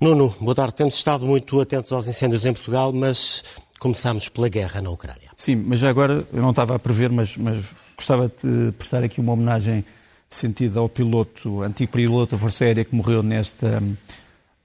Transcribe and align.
Nuno, 0.00 0.32
boa 0.40 0.54
tarde. 0.54 0.76
Temos 0.76 0.94
estado 0.94 1.26
muito 1.26 1.60
atentos 1.60 1.90
aos 1.92 2.06
incêndios 2.06 2.46
em 2.46 2.52
Portugal, 2.52 2.92
mas 2.92 3.42
começamos 3.80 4.28
pela 4.28 4.48
guerra 4.48 4.80
na 4.80 4.90
Ucrânia. 4.90 5.28
Sim, 5.36 5.56
mas 5.56 5.80
já 5.80 5.90
agora, 5.90 6.24
eu 6.32 6.40
não 6.40 6.50
estava 6.50 6.76
a 6.76 6.78
prever, 6.78 7.10
mas, 7.10 7.36
mas 7.36 7.64
gostava 7.96 8.28
de 8.28 8.70
prestar 8.78 9.02
aqui 9.02 9.20
uma 9.20 9.32
homenagem 9.32 9.84
sentida 10.28 10.78
ao 10.78 10.88
piloto, 10.88 11.62
antigo 11.62 11.90
piloto 11.90 12.36
da 12.36 12.40
Força 12.40 12.64
Aérea 12.64 12.84
que 12.84 12.94
morreu 12.94 13.24
nesta, 13.24 13.82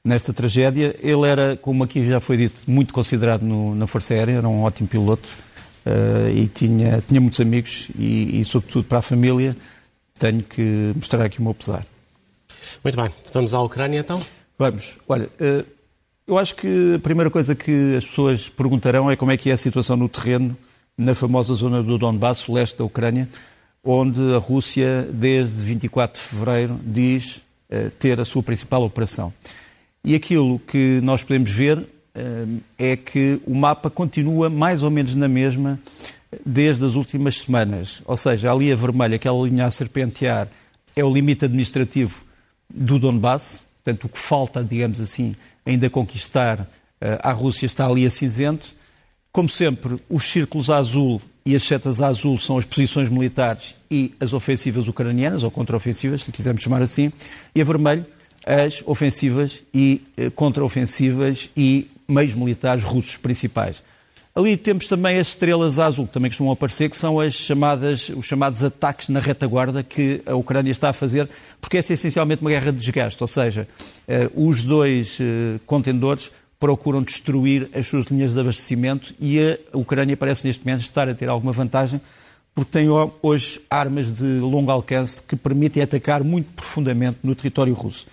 nesta 0.05 0.31
tragédia. 0.34 0.95
Ele 1.02 1.27
era, 1.27 1.57
como 1.57 1.84
aqui 1.84 2.07
já 2.07 2.20
foi 2.20 2.38
dito, 2.38 2.61
muito 2.68 2.93
considerado 2.93 3.41
no, 3.41 3.73
na 3.73 3.88
Força 3.88 4.13
Aérea, 4.13 4.38
era 4.38 4.47
um 4.47 4.61
ótimo 4.61 4.88
piloto 4.88 5.27
uh, 5.84 6.29
e 6.29 6.47
tinha, 6.47 7.04
tinha 7.07 7.20
muitos 7.20 7.39
amigos 7.39 7.90
e, 7.98 8.40
e, 8.40 8.45
sobretudo, 8.45 8.84
para 8.84 8.99
a 8.99 9.02
família, 9.02 9.57
tenho 10.20 10.43
que 10.43 10.93
mostrar 10.95 11.26
aqui 11.26 11.40
o 11.40 11.43
meu 11.43 11.55
pesar. 11.55 11.84
Muito 12.84 12.95
bem, 12.95 13.09
vamos 13.34 13.55
à 13.55 13.62
Ucrânia 13.62 13.98
então? 13.98 14.21
Vamos. 14.57 14.98
Olha, 15.07 15.30
uh, 15.39 15.66
eu 16.27 16.38
acho 16.38 16.55
que 16.55 16.95
a 16.95 16.99
primeira 16.99 17.30
coisa 17.30 17.55
que 17.55 17.95
as 17.95 18.05
pessoas 18.05 18.49
perguntarão 18.49 19.09
é 19.09 19.16
como 19.16 19.31
é 19.31 19.38
que 19.38 19.49
é 19.49 19.53
a 19.53 19.57
situação 19.57 19.98
no 19.98 20.07
terreno, 20.07 20.55
na 20.98 21.13
famosa 21.16 21.53
zona 21.53 21.81
do 21.81 21.98
Donbass, 21.98 22.48
leste 22.48 22.77
da 22.77 22.84
Ucrânia, 22.84 23.27
onde 23.84 24.21
a 24.34 24.38
Rússia, 24.38 25.07
desde 25.12 25.63
24 25.63 26.21
de 26.21 26.27
fevereiro, 26.27 26.79
diz 26.84 27.38
uh, 27.70 27.89
ter 27.99 28.20
a 28.20 28.26
sua 28.26 28.43
principal 28.43 28.84
operação. 28.84 29.34
E 30.03 30.16
aquilo 30.16 30.59
que 30.59 30.99
nós 31.01 31.23
podemos 31.23 31.51
ver 31.51 31.77
uh, 31.77 32.62
é 32.77 32.95
que 32.95 33.40
o 33.45 33.55
mapa 33.55 33.90
continua 33.90 34.49
mais 34.49 34.84
ou 34.84 34.90
menos 34.90 35.15
na 35.15 35.27
mesma 35.27 35.79
desde 36.45 36.85
as 36.85 36.95
últimas 36.95 37.40
semanas. 37.40 38.01
Ou 38.05 38.17
seja, 38.17 38.51
a 38.51 38.55
vermelha, 38.76 39.15
aquela 39.15 39.48
linha 39.48 39.65
a 39.65 39.71
serpentear, 39.71 40.48
é 40.96 41.04
o 41.04 41.12
limite 41.12 41.46
administrativo 41.46 42.24
do 42.70 42.98
Donbass, 42.98 43.62
portanto, 43.84 44.05
o 44.05 44.09
que 44.09 44.17
falta, 44.17 44.63
digamos 44.63 44.99
assim, 44.99 45.34
ainda 45.65 45.89
conquistar 45.89 46.62
uh, 46.62 46.67
à 47.21 47.31
Rússia 47.31 47.65
está 47.65 47.85
ali 47.85 48.05
a 48.05 48.09
cinzento. 48.09 48.73
Como 49.31 49.49
sempre, 49.49 49.98
os 50.09 50.23
círculos 50.23 50.70
azul 50.70 51.21
e 51.45 51.55
as 51.55 51.63
setas 51.63 52.01
azul 52.01 52.37
são 52.37 52.57
as 52.57 52.65
posições 52.65 53.09
militares 53.09 53.75
e 53.91 54.13
as 54.20 54.34
ofensivas 54.34 54.87
ucranianas, 54.87 55.43
ou 55.43 55.51
contraofensivas, 55.51 56.21
se 56.21 56.31
quisermos 56.31 56.62
chamar 56.62 56.81
assim, 56.81 57.12
e 57.53 57.62
a 57.62 57.63
vermelho 57.63 58.05
as 58.45 58.84
ofensivas 58.85 59.63
e 59.73 60.01
eh, 60.18 60.29
contraofensivas 60.29 61.49
e 61.55 61.90
meios 62.07 62.35
militares 62.35 62.84
russos 62.84 63.18
principais. 63.18 63.81
Ali 64.35 64.57
temos 64.57 64.88
também 64.88 65.19
as 65.19 65.28
estrelas 65.28 65.78
azul, 65.78 66.07
que 66.07 66.13
também 66.13 66.31
costumam 66.31 66.53
aparecer, 66.53 66.89
que 66.89 66.97
são 66.97 67.19
as 67.19 67.35
chamadas, 67.35 68.09
os 68.09 68.25
chamados 68.25 68.63
ataques 68.63 69.07
na 69.07 69.19
retaguarda 69.19 69.84
que 69.84 70.23
a 70.25 70.34
Ucrânia 70.34 70.72
está 70.72 70.90
a 70.90 70.94
fazer, 70.94 71.29
porque 71.62 71.78
esta 71.78 71.94
é 71.94 71.95
essencialmente 71.95 72.41
uma 72.41 72.50
guerra 72.50 72.72
de 72.72 72.79
desgaste, 72.79 73.22
ou 73.22 73.28
seja, 73.28 73.67
eh, 74.07 74.28
os 74.34 74.63
dois 74.63 75.19
eh, 75.22 75.59
contendores 75.67 76.31
procuram 76.59 77.03
destruir 77.03 77.69
as 77.75 77.85
suas 77.85 78.06
linhas 78.06 78.34
de 78.34 78.40
abastecimento 78.40 79.13
e 79.19 79.40
a 79.40 79.78
Ucrânia 79.78 80.17
parece 80.17 80.47
neste 80.47 80.66
momento 80.66 80.81
estar 80.81 81.07
a 81.07 81.13
ter 81.13 81.29
alguma 81.29 81.51
vantagem, 81.51 82.01
porque 82.56 82.72
tem 82.72 82.88
hoje 83.22 83.62
armas 83.69 84.12
de 84.13 84.40
longo 84.40 84.72
alcance 84.72 85.22
que 85.22 85.35
permitem 85.35 85.84
atacar 85.84 86.23
muito 86.23 86.47
profundamente 86.56 87.18
no 87.22 87.35
território 87.35 87.73
russo. 87.75 88.07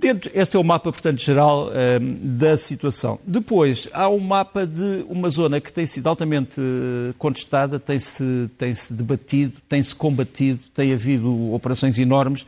Dentro, 0.00 0.30
este 0.34 0.56
é 0.56 0.58
o 0.58 0.64
mapa, 0.64 0.90
portanto, 0.90 1.20
geral 1.20 1.68
um, 1.68 1.72
ehm, 1.74 2.16
da 2.22 2.56
situação. 2.56 3.18
Depois, 3.26 3.86
há 3.92 4.08
um 4.08 4.18
mapa 4.18 4.66
de 4.66 5.04
uma 5.06 5.28
zona 5.28 5.60
que 5.60 5.70
tem 5.70 5.84
sido 5.84 6.06
altamente 6.06 6.58
eh, 6.58 7.12
contestada, 7.18 7.78
tem-se 7.78 8.48
tem 8.56 8.72
-se 8.72 8.94
debatido, 8.94 9.58
tem-se 9.68 9.94
combatido, 9.94 10.58
tem 10.72 10.94
havido 10.94 11.52
operações 11.52 11.98
enormes 11.98 12.46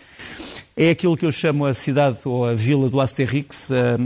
é 0.77 0.91
aquilo 0.91 1.17
que 1.17 1.27
eu 1.27 1.33
chamo 1.33 1.67
a 1.67 1.75
cidade 1.75 2.21
ou 2.25 2.47
a 2.47 2.55
vila 2.55 2.89
do 2.89 3.01
Asterix, 3.01 3.71
a, 3.71 3.97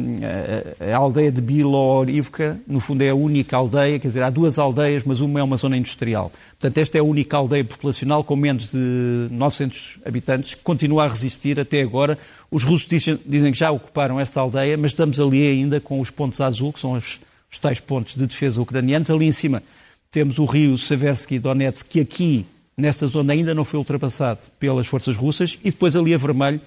a, 0.85 0.95
a 0.95 0.97
aldeia 0.97 1.31
de 1.31 1.41
Bilorivka, 1.41 2.59
no 2.67 2.81
fundo 2.81 3.03
é 3.03 3.11
a 3.11 3.15
única 3.15 3.57
aldeia, 3.57 4.01
quer 4.01 4.09
dizer, 4.09 4.23
há 4.23 4.31
duas 4.31 4.59
aldeias, 4.59 5.05
mas 5.05 5.21
uma 5.21 5.39
é 5.39 5.43
uma 5.43 5.57
zona 5.57 5.77
industrial. 5.77 6.33
Portanto, 6.59 6.79
esta 6.79 6.99
é 6.99 7.01
a 7.01 7.05
única 7.05 7.37
aldeia 7.37 7.65
populacional 7.65 8.25
com 8.25 8.35
menos 8.35 8.73
de 8.73 9.29
900 9.31 9.99
habitantes, 10.05 10.55
que 10.55 10.63
continua 10.63 11.05
a 11.05 11.09
resistir 11.09 11.61
até 11.61 11.83
agora. 11.83 12.19
Os 12.51 12.65
russos 12.65 12.89
dizem, 12.89 13.19
dizem 13.25 13.53
que 13.53 13.59
já 13.59 13.71
ocuparam 13.71 14.19
esta 14.19 14.41
aldeia, 14.41 14.77
mas 14.77 14.91
estamos 14.91 15.21
ali 15.21 15.47
ainda 15.47 15.81
com 15.81 16.01
os 16.01 16.11
pontos 16.11 16.41
azul, 16.41 16.73
que 16.73 16.81
são 16.81 16.93
os, 16.93 17.21
os 17.51 17.59
tais 17.59 17.79
pontos 17.79 18.17
de 18.17 18.27
defesa 18.27 18.61
ucranianos. 18.61 19.09
Ali 19.09 19.27
em 19.27 19.33
cima 19.33 19.63
temos 20.11 20.39
o 20.39 20.45
rio 20.45 20.77
Seversky 20.77 21.39
Donetsk, 21.39 21.89
que 21.89 22.01
aqui 22.01 22.47
nesta 22.77 23.07
zona 23.07 23.33
ainda 23.33 23.55
não 23.55 23.65
foi 23.65 23.79
ultrapassado 23.79 24.43
pelas 24.61 24.87
forças 24.87 25.17
russas, 25.17 25.59
e 25.65 25.71
depois 25.71 25.97
ali 25.97 26.13
a 26.13 26.19
vermelho 26.19 26.61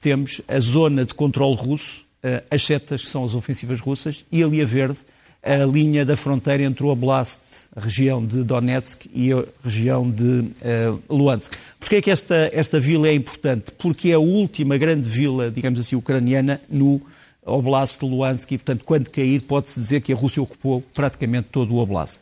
temos 0.00 0.40
a 0.46 0.60
zona 0.60 1.04
de 1.04 1.14
controle 1.14 1.56
russo, 1.56 2.04
eh, 2.22 2.42
as 2.50 2.64
setas, 2.64 3.02
que 3.02 3.08
são 3.08 3.24
as 3.24 3.34
ofensivas 3.34 3.80
russas, 3.80 4.24
e 4.30 4.42
ali 4.42 4.60
a 4.62 4.64
verde, 4.64 4.98
a 5.42 5.64
linha 5.64 6.04
da 6.04 6.16
fronteira 6.16 6.64
entre 6.64 6.84
o 6.84 6.88
Oblast, 6.88 7.68
a 7.74 7.80
região 7.80 8.24
de 8.24 8.42
Donetsk, 8.42 9.06
e 9.14 9.32
a 9.32 9.44
região 9.62 10.10
de 10.10 10.24
uh, 10.24 11.00
Luhansk. 11.08 11.54
Porquê 11.78 11.96
é 11.96 12.02
que 12.02 12.10
esta, 12.10 12.50
esta 12.52 12.80
vila 12.80 13.06
é 13.06 13.14
importante? 13.14 13.70
Porque 13.78 14.10
é 14.10 14.14
a 14.14 14.18
última 14.18 14.76
grande 14.76 15.08
vila, 15.08 15.48
digamos 15.48 15.78
assim, 15.78 15.94
ucraniana 15.94 16.60
no 16.68 17.00
Oblast 17.44 18.00
de 18.00 18.10
Luhansk, 18.10 18.50
e, 18.52 18.58
portanto, 18.58 18.84
quando 18.84 19.08
cair, 19.08 19.40
pode-se 19.42 19.78
dizer 19.78 20.00
que 20.00 20.12
a 20.12 20.16
Rússia 20.16 20.42
ocupou 20.42 20.82
praticamente 20.92 21.46
todo 21.52 21.74
o 21.74 21.78
Oblast. 21.78 22.20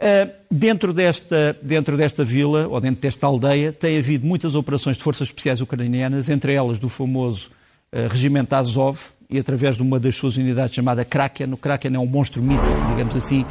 Uh, 0.00 0.32
dentro, 0.50 0.94
desta, 0.94 1.54
dentro 1.60 1.94
desta 1.94 2.24
vila, 2.24 2.66
ou 2.66 2.80
dentro 2.80 3.02
desta 3.02 3.26
aldeia, 3.26 3.70
tem 3.70 3.98
havido 3.98 4.26
muitas 4.26 4.54
operações 4.54 4.96
de 4.96 5.02
forças 5.02 5.28
especiais 5.28 5.60
ucranianas, 5.60 6.30
entre 6.30 6.54
elas 6.54 6.78
do 6.78 6.88
famoso 6.88 7.50
uh, 7.92 8.08
regimento 8.08 8.54
Azov, 8.54 8.98
e 9.28 9.38
através 9.38 9.76
de 9.76 9.82
uma 9.82 10.00
das 10.00 10.16
suas 10.16 10.38
unidades 10.38 10.74
chamada 10.74 11.04
Kraken. 11.04 11.52
O 11.52 11.56
Kraken 11.58 11.94
é 11.96 11.98
um 11.98 12.06
monstro 12.06 12.42
mítico, 12.42 12.66
digamos 12.88 13.14
assim, 13.14 13.44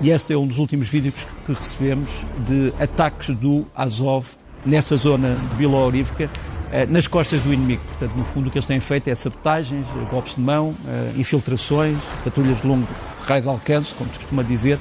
e 0.00 0.10
este 0.10 0.32
é 0.32 0.36
um 0.36 0.44
dos 0.44 0.58
últimos 0.58 0.88
vídeos 0.88 1.24
que 1.46 1.52
recebemos 1.52 2.26
de 2.48 2.72
ataques 2.82 3.28
do 3.36 3.64
Azov 3.72 4.26
nesta 4.66 4.96
zona 4.96 5.36
de 5.36 5.54
Bilorivka, 5.54 6.24
uh, 6.24 6.92
nas 6.92 7.06
costas 7.06 7.40
do 7.42 7.54
inimigo. 7.54 7.82
Portanto, 7.86 8.16
no 8.16 8.24
fundo, 8.24 8.48
o 8.48 8.50
que 8.50 8.58
eles 8.58 8.66
têm 8.66 8.80
feito 8.80 9.06
é 9.06 9.14
sabotagens, 9.14 9.86
golpes 10.10 10.34
de 10.34 10.40
mão, 10.40 10.74
infiltrações, 11.16 11.96
patrulhas 12.24 12.60
de 12.60 12.66
longo 12.66 12.88
raio 13.24 13.42
de 13.42 13.48
alcance, 13.48 13.94
como 13.94 14.12
se 14.12 14.18
costuma 14.18 14.42
dizer, 14.42 14.80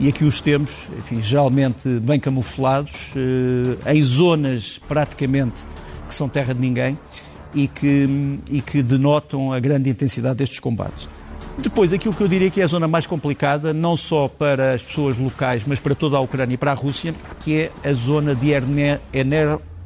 e 0.00 0.08
aqui 0.08 0.24
os 0.24 0.40
temos, 0.40 0.88
enfim, 0.98 1.20
geralmente 1.20 1.86
bem 2.00 2.18
camuflados, 2.18 3.10
eh, 3.14 3.94
em 3.94 4.02
zonas 4.02 4.80
praticamente 4.88 5.66
que 6.08 6.14
são 6.14 6.26
terra 6.26 6.54
de 6.54 6.60
ninguém 6.60 6.98
e 7.54 7.68
que, 7.68 8.40
e 8.50 8.62
que 8.62 8.82
denotam 8.82 9.52
a 9.52 9.60
grande 9.60 9.90
intensidade 9.90 10.36
destes 10.36 10.58
combates. 10.58 11.08
Depois, 11.58 11.92
aquilo 11.92 12.14
que 12.14 12.22
eu 12.22 12.28
diria 12.28 12.48
que 12.48 12.62
é 12.62 12.64
a 12.64 12.66
zona 12.66 12.88
mais 12.88 13.06
complicada, 13.06 13.74
não 13.74 13.94
só 13.94 14.26
para 14.26 14.72
as 14.72 14.82
pessoas 14.82 15.18
locais, 15.18 15.64
mas 15.66 15.78
para 15.78 15.94
toda 15.94 16.16
a 16.16 16.20
Ucrânia 16.20 16.54
e 16.54 16.56
para 16.56 16.72
a 16.72 16.74
Rússia, 16.74 17.14
que 17.40 17.60
é 17.60 17.72
a 17.84 17.92
zona 17.92 18.34
de 18.34 18.52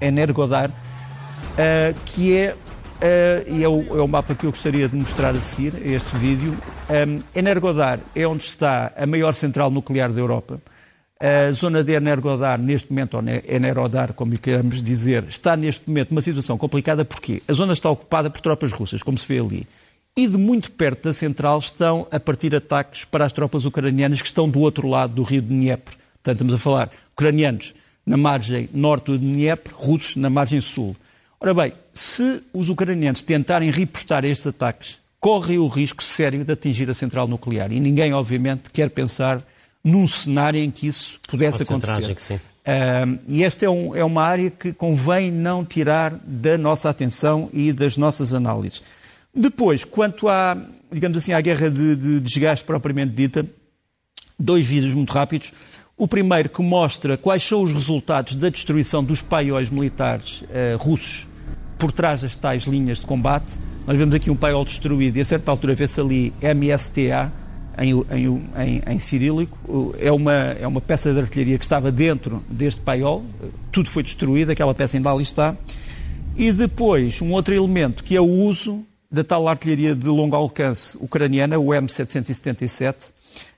Energodar, 0.01 0.71
uh, 0.71 1.95
que 2.05 2.37
é 2.37 2.55
Uh, 2.95 3.45
e 3.53 3.63
é 3.63 3.69
o, 3.69 3.99
é 3.99 4.01
o, 4.01 4.09
mapa 4.09 4.35
que 4.35 4.47
eu 4.47 4.51
gostaria 4.51 4.89
de 4.89 4.97
mostrar 4.97 5.35
a 5.35 5.41
seguir, 5.41 5.75
este 5.85 6.17
vídeo. 6.17 6.57
Um, 6.89 7.23
Energodar 7.35 7.99
é 8.15 8.27
onde 8.27 8.43
está 8.43 8.93
a 8.95 9.07
maior 9.07 9.33
central 9.33 9.71
nuclear 9.71 10.13
da 10.13 10.21
Europa. 10.21 10.61
A 11.19 11.51
zona 11.53 11.83
de 11.83 11.93
Energodar, 11.93 12.59
neste 12.59 12.93
momento, 12.93 13.15
ou 13.17 13.23
Enerodar, 13.49 14.13
como 14.13 14.33
lhe 14.33 14.39
queremos 14.39 14.83
dizer, 14.83 15.25
está 15.27 15.57
neste 15.57 15.89
momento 15.89 16.11
numa 16.11 16.21
situação 16.21 16.59
complicada 16.59 17.03
porque 17.05 17.43
a 17.49 17.53
zona 17.55 17.73
está 17.73 17.89
ocupada 17.89 18.29
por 18.29 18.41
tropas 18.43 18.73
russas, 18.73 19.03
como 19.03 19.17
se 19.17 19.27
vê 19.27 19.41
ali. 19.41 19.67
E 20.15 20.29
de 20.29 20.37
muito 20.37 20.71
perto 20.73 21.05
da 21.05 21.13
central 21.13 21.59
estão 21.59 22.07
a 22.11 22.21
partir 22.21 22.55
ataques 22.55 23.05
para 23.05 23.25
as 23.25 23.33
tropas 23.33 23.65
ucranianas 23.65 24.21
que 24.21 24.29
estão 24.29 24.49
do 24.49 24.61
outro 24.61 24.87
lado 24.87 25.15
do 25.15 25.23
rio 25.23 25.41
de 25.41 25.49
Dnieper. 25.49 25.95
Portanto, 26.15 26.37
estamos 26.37 26.55
a 26.55 26.59
falar 26.59 26.91
ucranianos 27.13 27.75
na 28.05 28.19
margem 28.19 28.69
norte 28.75 29.07
do 29.07 29.19
Dnieper, 29.19 29.73
russos 29.75 30.17
na 30.17 30.29
margem 30.29 30.61
sul. 30.61 30.95
Ora 31.41 31.55
bem, 31.55 31.73
se 31.95 32.43
os 32.53 32.69
ucranianos 32.69 33.23
tentarem 33.23 33.71
repostar 33.71 34.25
estes 34.25 34.47
ataques, 34.47 34.99
correm 35.25 35.57
o 35.57 35.69
risco 35.69 36.03
sério 36.03 36.45
de 36.45 36.53
atingir 36.53 36.91
a 36.91 36.93
central 36.93 37.27
nuclear. 37.27 37.73
E 37.73 37.81
ninguém, 37.81 38.13
obviamente, 38.13 38.65
quer 38.71 38.91
pensar 38.91 39.43
num 39.83 40.07
cenário 40.07 40.61
em 40.61 40.71
que 40.71 40.87
isso 40.87 41.19
pudesse 41.27 41.65
Pode 41.65 41.71
acontecer. 41.71 42.15
Trágico, 42.15 42.35
uh, 42.35 43.19
e 43.27 43.43
esta 43.43 43.65
é, 43.65 43.71
um, 43.71 43.97
é, 43.97 44.05
uma 44.05 44.23
área 44.23 44.51
que 44.51 44.75
convém 44.75 45.31
não 45.31 45.65
tirar 45.65 46.15
da 46.27 46.59
nossa 46.59 46.91
atenção 46.91 47.49
e 47.55 47.73
das 47.73 47.97
nossas 47.97 48.35
análises. 48.35 48.83
Depois, 49.35 49.83
quanto 49.83 50.29
à, 50.29 50.59
digamos 50.93 51.17
assim, 51.17 51.33
à 51.33 51.41
guerra 51.41 51.71
de, 51.71 51.97
de 51.97 52.21
desgaste 52.21 52.63
propriamente 52.63 53.15
dita, 53.15 53.47
dois 54.39 54.67
vídeos 54.67 54.93
muito 54.93 55.11
rápidos. 55.11 55.55
O 55.97 56.07
primeiro 56.07 56.51
que 56.51 56.61
mostra 56.61 57.17
quais 57.17 57.43
são 57.43 57.63
os 57.63 57.73
resultados 57.73 58.35
da 58.35 58.51
destruição 58.51 59.03
dos 59.03 59.23
paióis 59.23 59.71
militares 59.71 60.43
uh, 60.43 60.77
russos 60.77 61.27
por 61.79 61.93
trás 61.93 62.23
das 62.23 62.37
tais 62.37 62.65
linhas 62.65 62.99
de 62.99 63.07
combate. 63.07 63.59
Nós 63.87 63.97
vemos 63.97 64.15
aqui 64.15 64.31
um 64.31 64.37
paiol 64.37 64.65
destruído 64.65 65.17
e 65.17 65.21
a 65.21 65.25
certa 65.25 65.51
altura 65.51 65.75
vê-se 65.75 66.01
ali 66.01 66.33
MSTA 66.43 67.33
em, 67.79 67.93
em, 67.93 68.43
em, 68.57 68.83
em, 68.87 68.99
cirílico. 68.99 69.95
É 69.99 70.11
uma, 70.11 70.33
é 70.33 70.67
uma 70.67 70.81
peça 70.81 71.13
de 71.13 71.21
artilharia 71.21 71.59
que 71.59 71.65
estava 71.65 71.91
dentro 71.91 72.43
deste 72.49 72.81
paiol. 72.81 73.25
Tudo 73.71 73.89
foi 73.89 74.03
destruído, 74.03 74.51
aquela 74.51 74.75
peça 74.75 74.97
ainda 74.97 75.11
ali 75.11 75.23
está. 75.23 75.57
E 76.37 76.51
depois, 76.51 77.21
um 77.21 77.33
outro 77.33 77.55
elemento 77.55 78.03
que 78.03 78.17
é 78.17 78.21
o 78.21 78.29
uso 78.29 78.85
da 79.11 79.23
tal 79.23 79.47
artilharia 79.47 79.95
de 79.95 80.09
longo 80.09 80.35
alcance 80.35 80.97
ucraniana, 81.01 81.59
o 81.59 81.67
M777, 81.67 82.95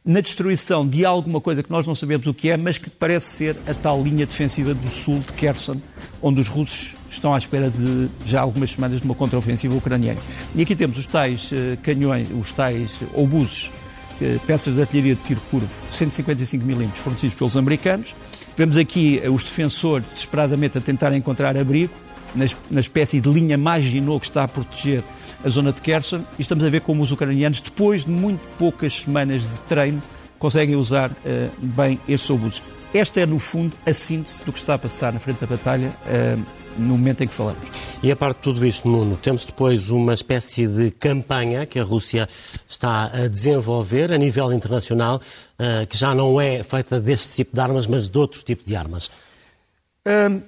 na 0.06 0.20
destruição 0.20 0.86
de 0.86 1.04
alguma 1.04 1.40
coisa 1.40 1.64
que 1.64 1.70
nós 1.70 1.84
não 1.84 1.94
sabemos 1.94 2.28
o 2.28 2.32
que 2.32 2.48
é, 2.48 2.56
mas 2.56 2.78
que 2.78 2.88
parece 2.88 3.26
ser 3.26 3.56
a 3.66 3.74
tal 3.74 4.00
linha 4.00 4.24
defensiva 4.24 4.72
do 4.72 4.88
sul 4.88 5.18
de 5.18 5.32
Kherson, 5.32 5.80
onde 6.22 6.40
os 6.40 6.46
russos 6.46 6.96
estão 7.10 7.34
à 7.34 7.38
espera 7.38 7.68
de 7.68 8.08
já 8.24 8.40
algumas 8.40 8.70
semanas 8.70 9.00
de 9.00 9.04
uma 9.04 9.16
contraofensiva 9.16 9.74
ucraniana. 9.74 10.20
E 10.54 10.62
aqui 10.62 10.76
temos 10.76 10.96
os 10.96 11.06
tais 11.06 11.50
uh, 11.50 11.76
canhões, 11.82 12.28
os 12.30 12.52
tais 12.52 13.02
obuses, 13.14 13.72
uh, 14.20 14.38
peças 14.46 14.76
de 14.76 14.80
artilharia 14.80 15.16
de 15.16 15.22
tiro 15.22 15.40
curvo, 15.50 15.68
155 15.90 16.64
mm, 16.64 16.88
fornecidos 16.94 17.34
pelos 17.34 17.56
americanos. 17.56 18.14
Vemos 18.56 18.76
aqui 18.76 19.20
uh, 19.26 19.32
os 19.32 19.42
defensores 19.42 20.06
desesperadamente 20.14 20.78
a 20.78 20.80
tentar 20.80 21.12
encontrar 21.14 21.56
abrigo, 21.56 21.92
na, 22.34 22.80
espécie 22.80 23.20
de 23.20 23.28
linha 23.30 23.56
Maginot 23.56 24.20
que 24.20 24.26
está 24.26 24.44
a 24.44 24.48
proteger 24.48 25.02
a 25.44 25.48
zona 25.48 25.72
de 25.72 25.80
Kherson 25.80 26.24
e 26.38 26.42
estamos 26.42 26.64
a 26.64 26.68
ver 26.68 26.80
como 26.80 27.02
os 27.02 27.12
ucranianos, 27.12 27.60
depois 27.60 28.04
de 28.04 28.10
muito 28.10 28.40
poucas 28.58 29.00
semanas 29.00 29.48
de 29.48 29.60
treino, 29.60 30.02
conseguem 30.38 30.76
usar 30.76 31.10
uh, 31.10 31.14
bem 31.58 32.00
estes 32.08 32.28
obuses. 32.30 32.62
Esta 32.92 33.20
é, 33.20 33.26
no 33.26 33.38
fundo, 33.38 33.76
a 33.84 33.92
síntese 33.92 34.42
do 34.44 34.52
que 34.52 34.58
está 34.58 34.74
a 34.74 34.78
passar 34.78 35.12
na 35.12 35.18
frente 35.18 35.40
da 35.40 35.46
batalha 35.46 35.88
uh, 35.88 36.42
no 36.78 36.96
momento 36.96 37.22
em 37.22 37.28
que 37.28 37.34
falamos. 37.34 37.66
E 38.02 38.10
a 38.10 38.16
parte 38.16 38.36
de 38.36 38.42
tudo 38.42 38.64
isto, 38.64 38.88
Nuno, 38.88 39.16
temos 39.16 39.44
depois 39.44 39.90
uma 39.90 40.14
espécie 40.14 40.66
de 40.66 40.90
campanha 40.90 41.66
que 41.66 41.78
a 41.78 41.82
Rússia 41.82 42.28
está 42.68 43.10
a 43.12 43.28
desenvolver 43.28 44.12
a 44.12 44.18
nível 44.18 44.52
internacional, 44.52 45.16
uh, 45.16 45.86
que 45.86 45.96
já 45.96 46.14
não 46.14 46.40
é 46.40 46.62
feita 46.62 47.00
deste 47.00 47.34
tipo 47.34 47.54
de 47.54 47.60
armas, 47.60 47.86
mas 47.86 48.08
de 48.08 48.18
outro 48.18 48.42
tipo 48.42 48.64
de 48.64 48.76
armas. 48.76 49.10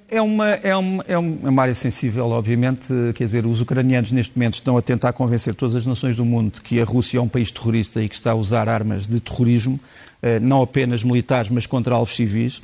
É 0.07 0.21
uma, 0.21 0.51
é, 0.51 0.73
uma, 0.73 1.03
é 1.05 1.17
uma 1.17 1.61
área 1.61 1.75
sensível, 1.75 2.27
obviamente. 2.27 2.87
Quer 3.13 3.25
dizer, 3.25 3.45
os 3.45 3.59
ucranianos 3.59 4.09
neste 4.09 4.37
momento 4.37 4.53
estão 4.53 4.77
a 4.77 4.81
tentar 4.81 5.11
convencer 5.11 5.53
todas 5.53 5.75
as 5.75 5.85
nações 5.85 6.15
do 6.15 6.23
mundo 6.23 6.53
de 6.53 6.61
que 6.61 6.79
a 6.79 6.85
Rússia 6.85 7.17
é 7.17 7.21
um 7.21 7.27
país 7.27 7.51
terrorista 7.51 8.01
e 8.01 8.07
que 8.07 8.15
está 8.15 8.31
a 8.31 8.35
usar 8.35 8.69
armas 8.69 9.05
de 9.05 9.19
terrorismo, 9.19 9.77
eh, 10.21 10.39
não 10.39 10.61
apenas 10.61 11.03
militares, 11.03 11.51
mas 11.51 11.65
contra 11.65 11.93
alvos 11.93 12.15
civis. 12.15 12.61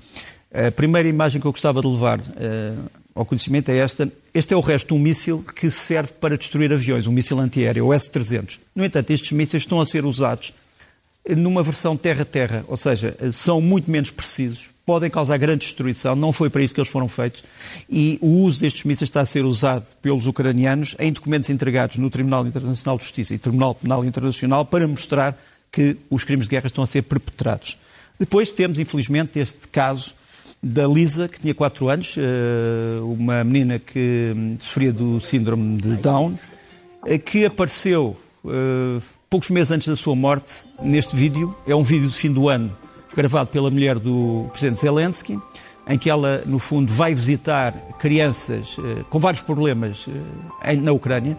A 0.53 0.71
primeira 0.71 1.09
imagem 1.09 1.42
que 1.42 1.45
eu 1.45 1.51
gostava 1.51 1.81
de 1.81 1.88
levar 1.88 2.21
eh, 2.38 2.71
ao 3.13 3.25
conhecimento 3.25 3.68
é 3.69 3.77
esta. 3.77 4.09
Este 4.33 4.53
é 4.53 4.57
o 4.57 4.62
resto 4.62 4.88
de 4.88 4.94
um 4.94 5.00
míssil 5.00 5.44
que 5.53 5.69
serve 5.69 6.13
para 6.13 6.38
destruir 6.38 6.71
aviões, 6.71 7.07
um 7.07 7.12
míssil 7.12 7.41
antiaéreo, 7.41 7.88
o 7.88 7.94
S-300. 7.94 8.57
No 8.74 8.86
entanto, 8.86 9.12
estes 9.12 9.33
mísseis 9.33 9.63
estão 9.63 9.81
a 9.81 9.86
ser 9.86 10.06
usados 10.06 10.53
numa 11.36 11.63
versão 11.63 11.98
terra-terra, 11.98 12.63
ou 12.68 12.77
seja, 12.77 13.18
são 13.31 13.60
muito 13.60 13.89
menos 13.89 14.12
precisos, 14.12 14.69
podem 14.86 15.10
causar 15.10 15.38
grande 15.38 15.66
destruição, 15.66 16.16
não 16.16 16.31
foi 16.31 16.50
para 16.50 16.62
isso 16.62 16.74
que 16.74 16.80
eles 16.80 16.92
foram 16.92 17.07
feitos, 17.07 17.44
e 17.89 18.19
o 18.22 18.44
uso 18.44 18.62
destes 18.62 18.83
mísseis 18.83 19.10
está 19.10 19.22
a 19.22 19.25
ser 19.25 19.44
usado 19.44 19.88
pelos 20.01 20.27
ucranianos 20.27 20.95
em 21.00 21.12
documentos 21.12 21.50
entregados 21.50 21.98
no 21.98 22.10
Tribunal 22.10 22.45
Internacional 22.45 22.98
de 22.98 23.04
Justiça 23.04 23.33
e 23.33 23.39
Tribunal 23.39 23.74
Penal 23.74 24.06
Internacional 24.06 24.66
para 24.66 24.88
mostrar 24.88 25.38
que 25.72 25.98
os 26.10 26.24
crimes 26.24 26.45
de 26.48 26.51
guerra 26.51 26.68
estão 26.68 26.83
a 26.83 26.88
ser 26.88 27.01
perpetrados. 27.01 27.77
Depois 28.19 28.54
temos, 28.54 28.80
infelizmente, 28.80 29.39
este 29.39 29.68
caso 29.68 30.13
da 30.62 30.88
Lisa, 30.88 31.27
que 31.27 31.39
tinha 31.39 31.54
4 31.54 31.89
anos, 31.89 32.16
eh, 32.18 33.00
uma 33.01 33.44
menina 33.44 33.77
que 33.77 34.33
hum, 34.36 34.57
sofria 34.60 34.94
do 34.94 35.19
síndrome 35.19 35.77
de 35.77 35.95
Down, 35.98 36.38
eh, 37.06 37.18
que 37.18 37.45
apareceu 37.45 38.16
eh, 38.50 39.01
poucos 39.30 39.50
meses 39.50 39.71
antes 39.71 39.88
da 39.88 39.95
sua 39.95 40.15
morte 40.15 40.63
neste 40.81 41.15
vídeo. 41.15 41.56
É 41.68 41.75
um 41.75 41.83
vídeo 41.83 42.07
de 42.07 42.15
fim 42.15 42.31
do 42.31 42.50
ano 42.50 42.71
gravado 43.15 43.50
pela 43.50 43.69
mulher 43.71 43.97
do 43.97 44.47
presidente 44.51 44.81
Zelensky, 44.81 45.39
em 45.88 45.97
que 45.97 46.09
ela, 46.09 46.44
no 46.45 46.59
fundo, 46.59 46.92
vai 46.92 47.15
visitar 47.15 47.74
crianças 47.97 48.77
eh, 48.80 49.03
com 49.09 49.19
vários 49.19 49.42
problemas 49.42 50.07
eh, 50.63 50.75
na 50.75 50.92
Ucrânia. 50.92 51.38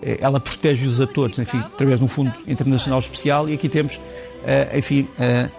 Ela 0.00 0.38
protege-os 0.38 1.00
a 1.00 1.08
todos, 1.08 1.40
enfim, 1.40 1.58
através 1.58 1.98
de 1.98 2.04
um 2.04 2.08
fundo 2.08 2.32
internacional 2.46 3.00
especial. 3.00 3.48
E 3.48 3.54
aqui 3.54 3.68
temos, 3.68 4.00
enfim, 4.72 5.08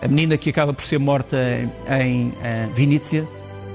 a 0.02 0.08
menina 0.08 0.38
que 0.38 0.50
acaba 0.50 0.72
por 0.72 0.82
ser 0.82 0.98
morta 0.98 1.38
em 2.02 2.32
Vinícius, 2.74 3.28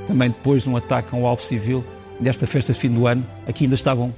também 0.06 0.30
depois 0.30 0.62
de 0.62 0.70
um 0.70 0.74
ataque 0.78 1.14
a 1.14 1.18
um 1.18 1.26
alvo 1.26 1.42
civil, 1.42 1.84
desta 2.18 2.46
festa 2.46 2.72
de 2.72 2.78
fim 2.78 2.88
do 2.88 3.06
ano. 3.06 3.26
Aqui 3.46 3.64
ainda 3.64 3.74
estavam 3.74 4.10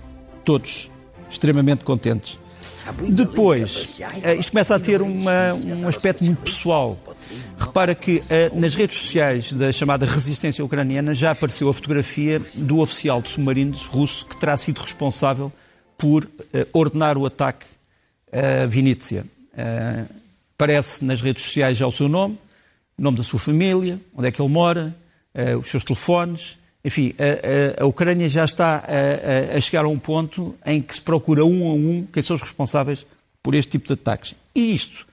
todos 0.45 0.89
extremamente 1.29 1.85
contentes. 1.85 2.39
Depois, 3.09 4.01
isto 4.39 4.53
começa 4.53 4.75
a 4.75 4.81
ter 4.81 5.03
uma, 5.03 5.53
um 5.55 5.89
aspecto 5.89 6.25
muito 6.25 6.43
pessoal. 6.43 6.99
Repara 7.59 7.95
que 7.95 8.19
uh, 8.19 8.61
nas 8.61 8.75
redes 8.75 8.99
sociais 8.99 9.53
da 9.53 9.73
chamada 9.73 10.07
resistência 10.07 10.65
ucraniana 10.65 11.15
já 11.15 11.33
apareceu 11.33 11.69
a 11.69 11.75
fotografia 11.75 12.41
do 12.57 12.79
oficial 12.79 13.21
de 13.21 13.29
submarinos 13.29 13.87
russo 13.87 14.27
que 14.27 14.39
terá 14.39 14.57
sido 14.57 14.81
responsável 14.81 15.53
por 15.97 16.25
uh, 16.25 16.29
ordenar 16.73 17.19
o 17.19 17.27
ataque 17.27 17.67
a 18.33 18.67
Vinícius. 18.67 19.25
Aparece 20.55 21.05
nas 21.05 21.23
redes 21.23 21.45
sociais 21.45 21.79
já 21.79 21.87
o 21.87 21.93
seu 21.93 22.09
nome, 22.09 22.39
o 22.99 23.03
nome 23.03 23.17
da 23.17 23.23
sua 23.23 23.39
família, 23.39 23.99
onde 24.15 24.29
é 24.29 24.31
que 24.31 24.43
ele 24.43 24.51
mora, 24.51 24.95
os 25.59 25.69
seus 25.69 25.85
telefones. 25.85 26.59
Enfim, 26.87 27.13
a, 27.19 27.81
a, 27.81 27.85
a 27.85 27.87
Ucrânia 27.87 28.29
já 28.29 28.45
está 28.45 28.85
a, 28.87 29.57
a, 29.57 29.61
chegar 29.61 29.85
a 29.85 29.89
um 29.89 29.99
ponto 29.99 30.55
em 30.65 30.81
que 30.81 30.95
se 30.95 31.03
procura 31.03 31.45
um 31.45 31.69
a 31.69 31.75
um 31.75 32.07
quem 32.13 32.23
são 32.23 32.37
os 32.37 32.41
responsáveis 32.41 33.05
por 33.43 33.57
este 33.57 33.73
tipo 33.73 33.89
de 33.89 33.95
ataques. 33.95 34.37
E 34.55 34.73
isto 34.73 35.05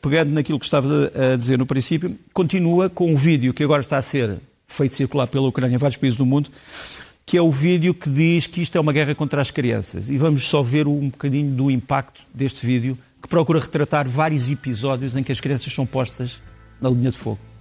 pegando 0.00 0.30
naquilo 0.30 0.58
que 0.58 0.64
estava 0.64 1.10
a 1.14 1.36
dizer 1.36 1.58
no 1.58 1.66
princípio, 1.66 2.16
continua 2.32 2.88
com 2.88 3.10
um 3.10 3.16
vídeo 3.16 3.52
que 3.52 3.64
agora 3.64 3.80
está 3.80 3.98
a 3.98 4.02
ser 4.02 4.38
feito 4.66 4.94
circular 4.94 5.26
pela 5.26 5.48
Ucrânia 5.48 5.74
em 5.74 5.78
vários 5.78 5.96
países 5.96 6.16
do 6.16 6.24
mundo, 6.24 6.50
que 7.26 7.36
é 7.36 7.42
o 7.42 7.50
vídeo 7.50 7.92
que 7.92 8.08
diz 8.08 8.46
que 8.46 8.62
isto 8.62 8.78
é 8.78 8.80
uma 8.80 8.92
guerra 8.92 9.14
contra 9.14 9.42
as 9.42 9.50
crianças. 9.50 10.08
E 10.08 10.16
vamos 10.16 10.44
só 10.44 10.62
ver 10.62 10.86
um 10.86 11.08
bocadinho 11.08 11.50
do 11.50 11.70
impacto 11.70 12.22
deste 12.32 12.64
vídeo, 12.64 12.96
que 13.20 13.28
procura 13.28 13.60
retratar 13.60 14.08
vários 14.08 14.50
episódios 14.50 15.16
em 15.16 15.22
que 15.22 15.32
as 15.32 15.40
crianças 15.40 15.72
são 15.72 15.84
postas 15.84 16.40
na 16.80 16.88
linha 16.88 17.10
de 17.10 17.18
fogo. 17.18 17.51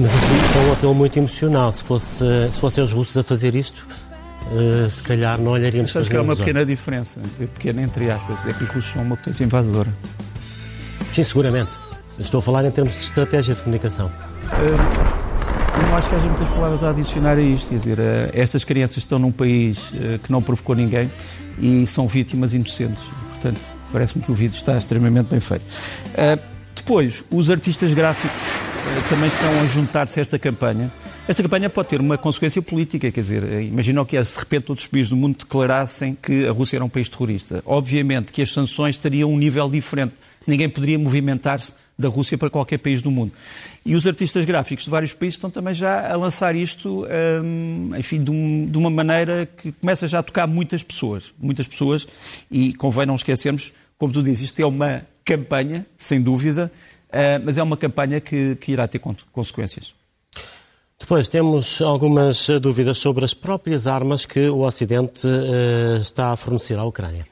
Mas 0.00 0.14
isto 0.14 0.58
é 0.58 0.68
um 0.68 0.72
apelo 0.72 0.94
muito 0.94 1.16
emocional. 1.18 1.72
Se, 1.72 1.82
fosse, 1.82 2.24
se 2.50 2.60
fossem 2.60 2.84
os 2.84 2.92
russos 2.92 3.16
a 3.16 3.22
fazer 3.22 3.54
isto, 3.54 3.86
uh, 4.52 4.88
se 4.88 5.02
calhar 5.02 5.40
não 5.40 5.52
olharíamos 5.52 5.92
para 5.92 6.02
Acho 6.02 6.10
que 6.10 6.16
há 6.16 6.22
uma 6.22 6.36
pequena 6.36 6.64
diferença, 6.64 7.20
pequena 7.54 7.82
entre 7.82 8.10
aspas, 8.10 8.44
é 8.46 8.52
que 8.52 8.64
os 8.64 8.70
russos 8.70 8.92
são 8.92 9.02
uma 9.02 9.16
potência 9.16 9.44
invasora. 9.44 9.88
Sim, 11.12 11.22
seguramente. 11.22 11.76
Estou 12.18 12.38
a 12.38 12.42
falar 12.42 12.64
em 12.64 12.70
termos 12.70 12.94
de 12.94 13.00
estratégia 13.00 13.54
de 13.54 13.62
comunicação. 13.62 14.06
Uh, 14.06 15.88
não 15.88 15.96
acho 15.96 16.08
que 16.08 16.14
haja 16.16 16.26
muitas 16.26 16.48
palavras 16.48 16.82
a 16.84 16.90
adicionar 16.90 17.36
a 17.36 17.40
isto. 17.40 17.70
Quer 17.70 17.76
dizer, 17.76 17.98
uh, 17.98 18.02
estas 18.32 18.64
crianças 18.64 18.98
estão 18.98 19.18
num 19.18 19.32
país 19.32 19.92
que 20.22 20.30
não 20.30 20.42
provocou 20.42 20.74
ninguém 20.74 21.10
e 21.58 21.86
são 21.86 22.06
vítimas 22.06 22.52
inocentes. 22.52 23.02
Portanto, 23.30 23.60
parece-me 23.92 24.24
que 24.24 24.30
o 24.30 24.34
vídeo 24.34 24.54
está 24.54 24.76
extremamente 24.76 25.28
bem 25.28 25.40
feito. 25.40 25.64
depois, 26.74 27.24
os 27.30 27.50
artistas 27.50 27.94
gráficos 27.94 28.57
eh, 28.57 28.57
também 29.08 29.28
estão 29.28 29.60
a 29.60 29.66
juntar-se 29.66 30.18
a 30.18 30.22
esta 30.22 30.38
campanha. 30.38 30.92
Esta 31.26 31.42
campanha 31.42 31.68
pode 31.68 31.88
ter 31.88 32.00
uma 32.00 32.16
consequência 32.16 32.62
política, 32.62 33.10
quer 33.10 33.20
dizer, 33.20 33.42
eh, 33.44 33.62
imagina 33.62 34.00
o 34.00 34.06
que 34.06 34.16
é 34.16 34.24
se 34.24 34.34
de 34.34 34.40
repente 34.40 34.64
todos 34.64 34.82
os 34.82 34.88
países 34.88 35.10
do 35.10 35.16
mundo 35.16 35.36
declarassem 35.38 36.16
que 36.20 36.46
a 36.46 36.52
Rússia 36.52 36.76
era 36.76 36.84
um 36.84 36.88
país 36.88 37.08
terrorista. 37.08 37.62
Obviamente 37.66 38.32
que 38.32 38.42
as 38.42 38.50
sanções 38.50 38.98
teriam 38.98 39.32
um 39.32 39.38
nível 39.38 39.68
diferente. 39.70 40.14
Ninguém 40.46 40.68
poderia 40.68 40.98
movimentar-se 40.98 41.74
da 41.98 42.08
Rússia 42.08 42.38
para 42.38 42.48
qualquer 42.48 42.78
país 42.78 43.02
do 43.02 43.10
mundo. 43.10 43.32
E 43.84 43.94
os 43.94 44.06
artistas 44.06 44.44
gráficos 44.44 44.84
de 44.84 44.90
vários 44.90 45.12
países 45.12 45.36
estão 45.36 45.50
também 45.50 45.74
já 45.74 46.12
a 46.12 46.16
lançar 46.16 46.54
isto, 46.54 47.04
hum, 47.42 47.90
enfim, 47.98 48.22
de, 48.22 48.70
de, 48.70 48.78
uma 48.78 48.88
maneira 48.88 49.48
que 49.56 49.72
começa 49.72 50.06
já 50.06 50.20
a 50.20 50.22
tocar 50.22 50.46
muitas 50.46 50.82
pessoas. 50.82 51.34
Muitas 51.38 51.66
pessoas, 51.66 52.06
e 52.50 52.72
convém 52.74 53.04
não 53.04 53.16
esquecermos, 53.16 53.72
como 53.98 54.12
tu 54.12 54.22
dizes, 54.22 54.44
isto 54.44 54.60
é 54.60 54.66
uma 54.66 55.02
campanha, 55.24 55.84
sem 55.96 56.22
dúvida, 56.22 56.70
eh, 56.72 56.97
mas 57.44 57.58
é 57.58 57.62
uma 57.62 57.76
campanha 57.76 58.20
que, 58.20 58.56
que 58.56 58.72
irá 58.72 58.86
ter 58.86 59.00
consequências. 59.32 59.94
Depois 60.98 61.28
temos 61.28 61.80
algumas 61.80 62.48
dúvidas 62.60 62.98
sobre 62.98 63.24
as 63.24 63.32
próprias 63.32 63.86
armas 63.86 64.26
que 64.26 64.48
o 64.48 64.60
Ocidente 64.60 65.26
uh, 65.26 66.02
está 66.02 66.32
a 66.32 66.36
fornecer 66.36 66.76
à 66.78 66.84
Ucrânia. 66.84 67.24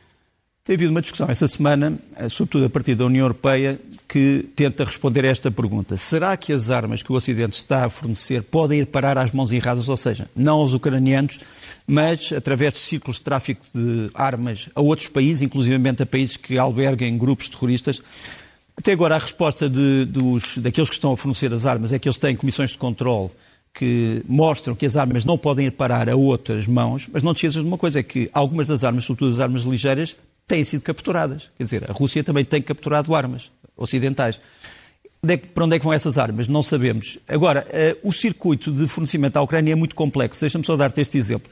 Tem 0.67 0.75
havido 0.75 0.91
uma 0.91 1.01
discussão 1.01 1.29
esta 1.31 1.47
semana, 1.47 1.97
eh, 2.17 2.29
sobretudo 2.29 2.65
a 2.65 2.69
partir 2.69 2.97
da 2.97 3.05
União 3.05 3.25
Europeia, 3.25 3.79
que 4.09 4.49
tenta 4.57 4.85
responder 4.85 5.25
a 5.25 5.29
esta 5.29 5.49
pergunta. 5.49 5.97
Será 5.97 6.37
que 6.37 6.53
as 6.53 6.71
armas 6.71 7.05
que 7.05 7.13
o 7.13 7.15
Ocidente 7.15 7.57
está 7.57 7.85
a 7.85 7.89
fornecer 7.89 8.43
podem 8.43 8.81
ir 8.81 8.87
parar 8.87 9.17
às 9.17 9.31
mãos 9.31 9.53
erradas, 9.53 9.89
ou 9.89 9.97
seja, 9.97 10.29
não 10.35 10.57
aos 10.57 10.75
ucranianos, 10.75 11.39
mas 11.87 12.33
através 12.33 12.75
de 12.75 12.81
círculos 12.81 13.19
de 13.19 13.23
tráfico 13.23 13.65
de 13.73 14.11
armas 14.13 14.69
a 14.75 14.81
outros 14.81 15.09
países, 15.09 15.41
inclusivamente 15.41 16.03
a 16.03 16.07
países 16.07 16.37
que 16.37 16.59
alberguem 16.59 17.17
grupos 17.17 17.49
terroristas? 17.49 18.03
Até 18.77 18.93
agora 18.93 19.15
a 19.15 19.19
resposta 19.19 19.71
de, 19.71 20.05
dos, 20.05 20.59
daqueles 20.59 20.91
que 20.91 20.97
estão 20.97 21.13
a 21.13 21.17
fornecer 21.17 21.53
as 21.53 21.65
armas 21.65 21.93
é 21.93 21.99
que 21.99 22.07
eles 22.07 22.19
têm 22.19 22.37
comissões 22.37 22.71
de 22.71 22.79
controle 22.79 23.31
que 23.73 24.23
mostram 24.27 24.75
que 24.75 24.87
as 24.87 24.97
armas 24.97 25.25
não 25.25 25.37
podem 25.37 25.67
ir 25.67 25.71
parar 25.71 26.09
a 26.09 26.17
outras 26.17 26.67
mãos, 26.67 27.09
mas 27.13 27.23
não 27.23 27.35
te 27.35 27.39
esqueças 27.39 27.63
de 27.63 27.69
uma 27.69 27.77
coisa, 27.77 28.01
é 28.01 28.03
que 28.03 28.31
algumas 28.33 28.69
das 28.69 28.85
armas, 28.85 29.05
sobretudo 29.05 29.33
as 29.33 29.41
armas 29.41 29.63
ligeiras, 29.63 30.17
têm 30.47 30.65
sido 30.65 30.83
capturadas. 30.83 31.51
Quer 31.59 31.65
dizer, 31.65 31.91
a 31.91 31.93
Rússia 31.93 32.25
também 32.25 32.45
tem 32.45 32.63
capturado 32.63 33.15
armas 33.15 33.51
ocidentais. 33.77 34.41
É 35.29 35.37
para 35.37 35.65
onde 35.65 35.77
é 35.77 35.79
que 35.79 35.85
vão 35.85 35.93
essas 35.93 36.17
armas? 36.17 36.47
Não 36.49 36.63
sabemos. 36.63 37.19
Agora, 37.29 37.67
eh, 37.71 37.97
o 38.03 38.13
circuito 38.13 38.71
de 38.71 38.87
fornecimento 38.87 39.37
à 39.37 39.43
Ucrânia 39.43 39.73
é 39.73 39.75
muito 39.75 39.95
complexo. 39.95 40.41
Deixa-me 40.41 40.65
só 40.65 40.77
dar-te 40.77 41.01
este 41.01 41.19
exemplo. 41.19 41.51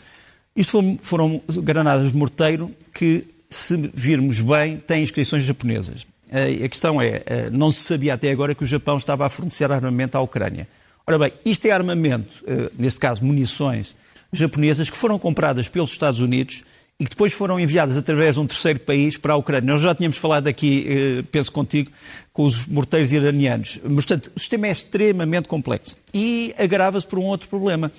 Isto 0.57 0.71
foram, 0.71 0.99
foram, 1.03 1.43
granadas 1.63 2.13
de 2.13 2.17
morteiro 2.17 2.71
que, 2.93 3.25
se 3.51 3.77
virmos 3.93 4.41
bem, 4.41 4.79
têm 4.79 5.03
inscrições 5.03 5.43
japonesas. 5.43 6.07
Eh, 6.35 6.65
a 6.65 6.69
questão 6.69 7.01
é, 7.01 7.23
eh, 7.25 7.49
não 7.53 7.71
se 7.71 7.85
sabia 7.85 8.15
até 8.15 8.29
agora 8.33 8.57
que 8.57 8.65
o 8.65 8.67
Japão 8.67 8.97
estava 8.97 9.25
a 9.25 9.29
fornecer 9.29 9.71
armamento 9.71 10.19
à 10.19 10.21
Ucrânia. 10.21 10.67
Ora 11.07 11.17
bem, 11.17 11.33
isto 11.45 11.65
é 11.67 11.71
armamento, 11.71 12.43
neste 12.79 12.99
caso 12.99 13.23
munições 13.23 13.95
japonesas, 14.33 14.91
que 14.91 14.97
foram 14.97 15.19
compradas 15.19 15.69
pelos 15.69 15.91
Estados 15.91 16.19
Unidos 16.19 16.65
e 16.99 17.05
que 17.05 17.11
depois 17.11 17.33
foram 17.33 17.59
enviadas 17.59 17.97
através 17.97 18.37
de 18.37 18.41
um 18.41 18.47
terceiro 18.47 18.79
país 18.81 19.17
para 19.17 19.33
a 19.33 19.37
Ucrânia. 19.37 19.73
Nós 19.73 19.83
já 19.83 19.95
tínhamos 19.95 20.17
falado 20.17 20.47
aqui, 20.47 20.87
eh, 20.89 21.25
penso 21.31 21.51
contigo, 21.51 21.91
com 22.33 22.45
os 22.45 22.67
morteiros 22.67 23.13
iranianos. 23.13 23.79
Portanto, 23.79 24.31
o 24.35 24.39
sistema 24.39 24.69
é 24.69 24.71
extremamente 24.71 25.49
complexo. 25.49 25.97
E 26.13 26.55
agrava-se 26.57 27.07
por 27.07 27.19
um 27.19 27.25
outro 27.25 27.49
problema. 27.49 27.91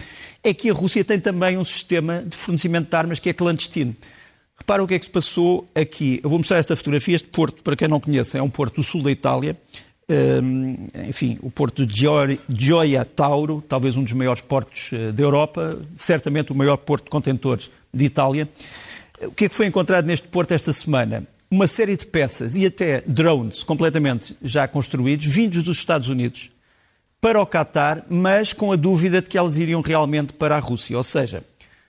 É 0.43 0.53
que 0.53 0.69
a 0.69 0.73
Rússia 0.73 1.03
tem 1.03 1.19
também 1.19 1.57
um 1.57 1.63
sistema 1.65 2.23
de 2.25 2.37
fornecimento 2.37 2.89
de 2.89 2.95
armas 2.95 3.19
que 3.19 3.29
é 3.29 3.33
clandestino. 3.33 3.95
Repara 4.57 4.83
o 4.83 4.87
que 4.87 4.93
é 4.93 4.99
que 4.99 5.05
se 5.05 5.11
passou 5.11 5.65
aqui. 5.75 6.19
Eu 6.23 6.29
vou 6.29 6.39
mostrar 6.39 6.57
esta 6.57 6.75
fotografia. 6.75 7.15
Este 7.15 7.29
porto, 7.29 7.61
para 7.61 7.75
quem 7.75 7.87
não 7.87 7.99
conhece, 7.99 8.37
é 8.37 8.41
um 8.41 8.49
porto 8.49 8.75
do 8.75 8.83
sul 8.83 9.01
da 9.03 9.11
Itália. 9.11 9.57
Um, 10.07 10.87
enfim, 11.07 11.37
o 11.41 11.49
porto 11.49 11.83
de 11.85 11.95
Gioia 12.49 13.03
Tauro, 13.03 13.63
talvez 13.67 13.97
um 13.97 14.03
dos 14.03 14.13
maiores 14.13 14.41
portos 14.41 14.91
uh, 14.91 15.11
da 15.11 15.23
Europa, 15.23 15.79
certamente 15.97 16.51
o 16.51 16.55
maior 16.55 16.77
porto 16.77 17.05
de 17.05 17.09
contentores 17.09 17.71
de 17.91 18.05
Itália. 18.05 18.47
O 19.23 19.31
que 19.31 19.45
é 19.45 19.49
que 19.49 19.55
foi 19.55 19.65
encontrado 19.65 20.05
neste 20.05 20.27
porto 20.27 20.51
esta 20.51 20.71
semana? 20.71 21.25
Uma 21.49 21.67
série 21.67 21.97
de 21.97 22.05
peças 22.05 22.55
e 22.55 22.65
até 22.65 23.01
drones 23.05 23.63
completamente 23.63 24.35
já 24.43 24.67
construídos, 24.67 25.25
vindos 25.25 25.63
dos 25.63 25.77
Estados 25.77 26.07
Unidos, 26.07 26.51
para 27.19 27.41
o 27.41 27.45
Qatar, 27.45 28.05
mas 28.07 28.53
com 28.53 28.71
a 28.71 28.75
dúvida 28.75 29.21
de 29.21 29.29
que 29.29 29.37
elas 29.37 29.57
iriam 29.57 29.81
realmente 29.81 30.33
para 30.33 30.55
a 30.55 30.59
Rússia. 30.59 30.95
Ou 30.97 31.03
seja, 31.03 31.43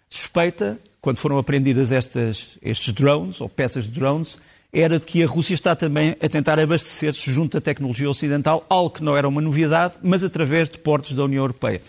suspeita, 0.08 0.78
quando 1.06 1.18
foram 1.18 1.38
apreendidas 1.38 1.92
estas, 1.92 2.58
estes 2.60 2.92
drones, 2.92 3.40
ou 3.40 3.48
peças 3.48 3.84
de 3.84 3.90
drones, 3.90 4.40
era 4.72 4.98
de 4.98 5.06
que 5.06 5.22
a 5.22 5.26
Rússia 5.28 5.54
está 5.54 5.76
também 5.76 6.16
a 6.20 6.28
tentar 6.28 6.58
abastecer-se 6.58 7.30
junto 7.30 7.56
à 7.56 7.60
tecnologia 7.60 8.10
ocidental, 8.10 8.66
algo 8.68 8.90
que 8.90 9.04
não 9.04 9.16
era 9.16 9.28
uma 9.28 9.40
novidade, 9.40 9.94
mas 10.02 10.24
através 10.24 10.68
de 10.68 10.80
portos 10.80 11.12
da 11.12 11.22
União 11.22 11.44
Europeia. 11.44 11.80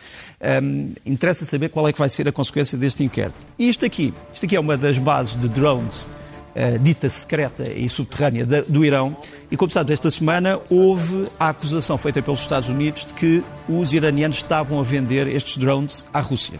Um, 0.62 0.94
interessa 1.04 1.46
saber 1.46 1.70
qual 1.70 1.88
é 1.88 1.92
que 1.92 1.98
vai 1.98 2.10
ser 2.10 2.28
a 2.28 2.32
consequência 2.32 2.78
deste 2.78 3.04
inquérito. 3.04 3.44
E 3.58 3.68
isto 3.68 3.84
aqui, 3.84 4.14
isto 4.32 4.46
aqui 4.46 4.56
é 4.56 4.60
uma 4.60 4.78
das 4.78 5.00
bases 5.00 5.36
de 5.36 5.50
drones 5.50 6.04
uh, 6.04 6.78
dita 6.80 7.10
secreta 7.10 7.68
e 7.74 7.90
subterrânea 7.90 8.46
da, 8.46 8.62
do 8.62 8.86
Irão. 8.86 9.18
E 9.50 9.58
como 9.58 9.72
sabe, 9.72 9.94
esta 9.94 10.12
semana 10.12 10.60
houve 10.70 11.24
a 11.40 11.50
acusação 11.50 11.98
feita 11.98 12.22
pelos 12.22 12.42
Estados 12.42 12.70
Unidos 12.70 13.04
de 13.04 13.16
que 13.16 13.44
os 13.68 13.94
iranianos 13.94 14.38
estavam 14.38 14.80
a 14.80 14.84
vender 14.84 15.26
estes 15.26 15.58
drones 15.58 16.06
à 16.14 16.20
Rússia. 16.20 16.60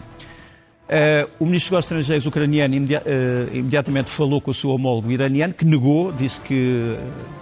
Uh, 0.88 1.28
o 1.38 1.44
ministro 1.44 1.76
dos 1.76 1.84
Estrangeiros 1.84 2.24
ucraniano 2.24 2.74
imedi 2.74 2.96
uh, 2.96 3.00
imediatamente 3.52 4.08
falou 4.08 4.40
com 4.40 4.50
o 4.50 4.54
seu 4.54 4.70
homólogo 4.70 5.10
iraniano, 5.10 5.52
que 5.52 5.66
negou, 5.66 6.10
disse 6.10 6.40
que 6.40 6.96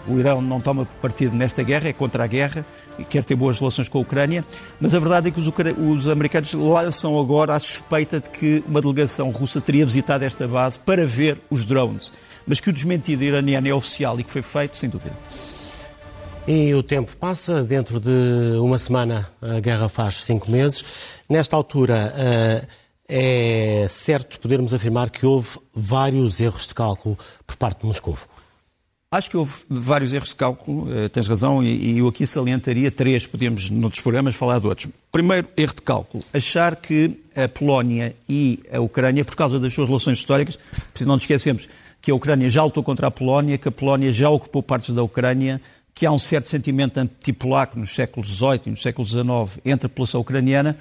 uh, 0.09 0.13
o 0.13 0.19
Irão 0.19 0.43
não 0.43 0.61
toma 0.61 0.85
partido 1.01 1.33
nesta 1.37 1.63
guerra, 1.63 1.89
é 1.89 1.93
contra 1.93 2.25
a 2.25 2.27
guerra 2.27 2.67
e 2.99 3.05
quer 3.05 3.23
ter 3.23 3.37
boas 3.37 3.57
relações 3.61 3.89
com 3.89 3.99
a 3.99 4.01
Ucrânia. 4.01 4.45
Mas 4.81 4.97
a 4.97 4.99
verdade 4.99 5.29
é 5.29 5.31
que 5.31 5.39
os, 5.39 5.47
os 5.47 6.09
americanos 6.09 6.53
lançam 6.55 7.21
agora 7.21 7.55
a 7.55 7.61
suspeita 7.61 8.19
de 8.19 8.29
que 8.31 8.65
uma 8.67 8.81
delegação 8.81 9.31
russa 9.31 9.61
teria 9.61 9.87
visitado 9.87 10.25
esta 10.25 10.49
base 10.49 10.77
para 10.81 11.07
ver 11.07 11.39
os 11.49 11.65
drones. 11.65 12.13
Mas 12.49 12.59
que 12.59 12.69
o 12.69 12.73
desmentido 12.73 13.23
iraniano 13.23 13.69
é 13.69 13.73
oficial 13.73 14.19
e 14.19 14.25
que 14.25 14.31
foi 14.31 14.43
feito, 14.43 14.77
sem 14.77 14.91
dúvida. 14.91 15.15
E 16.49 16.75
o 16.75 16.83
tempo 16.83 17.17
passa, 17.17 17.63
dentro 17.63 18.01
de 18.01 18.59
uma 18.59 18.79
semana 18.79 19.29
a 19.41 19.61
guerra 19.61 19.89
faz 19.89 20.17
cinco 20.17 20.51
meses. 20.51 20.85
Nesta 21.29 21.55
altura 21.55 22.13
é 23.09 23.87
certo 23.89 24.41
podermos 24.41 24.75
afirmar 24.75 25.11
que 25.11 25.25
houve 25.25 25.59
vários 25.75 26.41
erros 26.41 26.67
de 26.67 26.75
cálculo 26.75 27.17
por 27.47 27.57
parte 27.57 27.81
de 27.81 27.87
Moscou. 27.87 28.17
Acho 29.09 29.31
que 29.31 29.37
houve 29.37 29.53
vários 29.69 30.13
erros 30.13 30.31
de 30.31 30.37
cálculo, 30.37 30.93
eh, 30.93 31.09
tens 31.09 31.29
razão, 31.29 31.63
e, 31.63 31.99
eu 31.99 32.09
aqui 32.09 32.27
salientaria 32.27 32.91
três, 32.91 33.25
podíamos 33.25 33.71
noutros 33.71 34.03
programas 34.03 34.35
falar 34.35 34.59
de 34.59 34.67
outros. 34.67 34.93
Primeiro, 35.13 35.47
erro 35.57 35.75
de 35.75 35.83
cálculo, 35.83 36.25
achar 36.35 36.75
que 36.75 37.21
a 37.35 37.49
Polónia 37.49 38.17
e 38.29 38.61
a 38.71 38.81
Ucrânia, 38.81 39.25
por 39.25 39.37
causa 39.37 39.61
das 39.61 39.73
suas 39.73 39.89
relações 39.89 40.19
históricas, 40.19 40.59
não 41.01 41.15
nos 41.15 41.23
esquecemos 41.23 41.69
que 42.03 42.11
a 42.11 42.15
Ucrânia 42.15 42.49
já 42.49 42.65
lutou 42.65 42.83
contra 42.83 43.07
a 43.07 43.11
Polónia, 43.11 43.57
que 43.57 43.69
a 43.69 43.73
Polónia 43.73 44.13
já 44.13 44.29
ocupou 44.29 44.63
partes 44.63 44.93
da 44.93 45.03
Ucrânia, 45.03 45.61
que 45.95 46.05
há 46.05 46.11
um 46.11 46.19
certo 46.19 46.49
sentimento 46.49 46.99
antipolaco 46.99 47.79
nos 47.79 47.95
séculos 47.95 48.29
XVIII 48.29 48.61
e 48.67 48.71
nos 48.71 48.83
séculos 48.83 49.11
XIX 49.11 49.61
entre 49.65 49.87
a 49.87 49.89
população 49.89 50.21
ucraniana, 50.21 50.77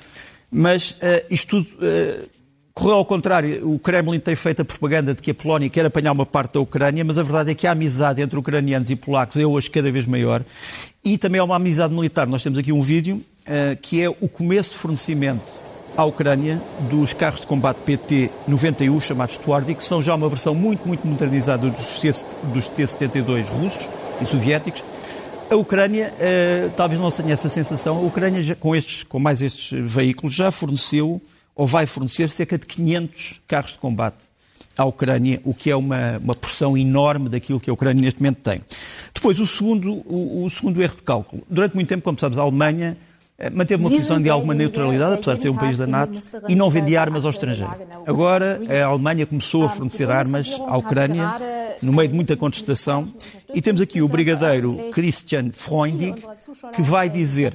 mas 0.56 0.92
uh, 0.92 1.26
isto 1.30 1.62
tudo 1.62 1.68
uh, 1.84 2.30
correu 2.74 2.96
ao 2.96 3.06
contrário. 3.06 3.70
O 3.70 3.78
Kremlin 3.78 4.22
tem 4.22 4.36
feito 4.36 4.62
a 4.62 4.66
propaganda 4.66 5.14
de 5.14 5.22
que 5.22 5.32
a 5.32 5.34
Polónia 5.34 5.70
quer 5.70 5.86
apanhar 5.86 6.14
uma 6.14 6.26
parte 6.26 6.54
da 6.54 6.62
Ucrânia, 6.62 7.04
mas 7.04 7.20
a 7.20 7.24
verdade 7.24 7.52
é 7.52 7.54
que 7.54 7.68
a 7.68 7.72
amizade 7.72 8.22
entre 8.22 8.40
ucranianos 8.40 8.90
e 8.90 8.96
polacos 8.96 9.36
é 9.36 9.46
hoje 9.46 9.70
cada 9.70 9.92
vez 9.92 10.06
maior. 10.06 10.46
E 11.04 11.18
também 11.18 11.42
há 11.42 11.44
uma 11.44 11.58
amizade 11.58 11.94
militar. 11.94 12.26
Nós 12.26 12.42
temos 12.42 12.58
aqui 12.58 12.72
um 12.72 12.82
vídeo 12.82 13.18
uh, 13.18 13.76
que 13.82 14.02
é 14.02 14.08
o 14.08 14.30
começo 14.30 14.72
de 14.72 14.78
fornecimento 14.78 15.44
à 15.98 16.06
Ucrânia 16.06 16.62
dos 16.90 17.12
carros 17.12 17.42
de 17.42 17.48
combate 17.48 17.80
PT-91, 17.86 19.02
chamados 19.02 19.36
Tuardi, 19.36 19.76
que 19.76 19.84
são 19.84 20.02
já 20.02 20.16
uma 20.16 20.30
versão 20.30 20.56
muito, 20.56 20.88
muito 20.88 21.06
modernizada 21.06 21.70
dos 21.70 22.70
T-72 22.70 23.48
russos 23.50 23.90
e 24.22 24.26
soviéticos, 24.26 24.86
a 25.50 25.56
Ucrânia, 25.56 26.14
uh, 26.14 26.70
talvez 26.76 27.00
não 27.00 27.12
tenha 27.12 27.34
essa 27.34 27.50
sensação, 27.50 27.98
a 27.98 28.02
Ucrânia, 28.02 28.42
já, 28.42 28.56
com, 28.56 28.76
estes, 28.76 29.04
com 29.04 29.20
mais 29.20 29.42
estes 29.42 29.72
veículos, 29.80 30.34
já 30.34 30.52
forneceu 30.52 31.22
ou 31.56 31.66
vai 31.66 31.86
fornecer 31.86 32.30
cerca 32.30 32.58
de 32.58 32.66
500 32.66 33.42
carros 33.48 33.72
de 33.72 33.78
combate 33.78 34.26
à 34.78 34.84
Ucrânia, 34.84 35.40
o 35.46 35.54
que 35.54 35.72
é 35.72 35.76
uma, 35.76 36.18
uma 36.18 36.36
porção 36.36 36.78
enorme 36.78 37.30
daquilo 37.30 37.60
que 37.60 37.70
a 37.70 37.74
Ucrânia 37.74 38.02
neste 38.02 38.20
momento 38.20 38.42
tem. 38.42 38.62
Depois, 39.14 39.40
o 39.40 39.48
segundo, 39.48 39.94
o, 40.06 40.44
o 40.44 40.50
segundo 40.50 40.82
erro 40.82 40.96
de 40.96 41.04
cálculo. 41.04 41.44
Durante 41.50 41.76
muito 41.76 41.88
tempo, 41.88 42.04
como 42.04 42.20
sabes, 42.20 42.38
a 42.38 42.42
Alemanha 42.42 42.98
manteve 43.54 43.84
uma 43.84 43.90
posição 43.90 44.22
de 44.22 44.30
alguma 44.30 44.54
neutralidade, 44.54 45.16
apesar 45.16 45.34
de 45.36 45.42
ser 45.42 45.50
um 45.50 45.56
país 45.56 45.78
da 45.78 45.86
NATO, 45.86 46.20
e 46.48 46.56
não 46.56 46.70
vendia 46.70 47.02
armas 47.02 47.26
ao 47.26 47.32
estrangeiro. 47.32 47.74
Agora, 48.08 48.62
a 48.70 48.86
Alemanha 48.86 49.26
começou 49.26 49.66
a 49.66 49.70
fornecer 49.70 50.10
armas 50.10 50.60
à 50.66 50.78
Ucrânia, 50.78 51.36
no 51.82 51.92
meio 51.92 52.08
de 52.08 52.16
muita 52.16 52.38
contestação, 52.38 53.06
e 53.54 53.62
temos 53.62 53.82
aqui 53.82 54.02
o 54.02 54.08
brigadeiro 54.08 54.90
Christian 54.92 55.52
Freundig, 55.52 56.16
que 56.74 56.82
vai 56.82 57.10
dizer, 57.10 57.54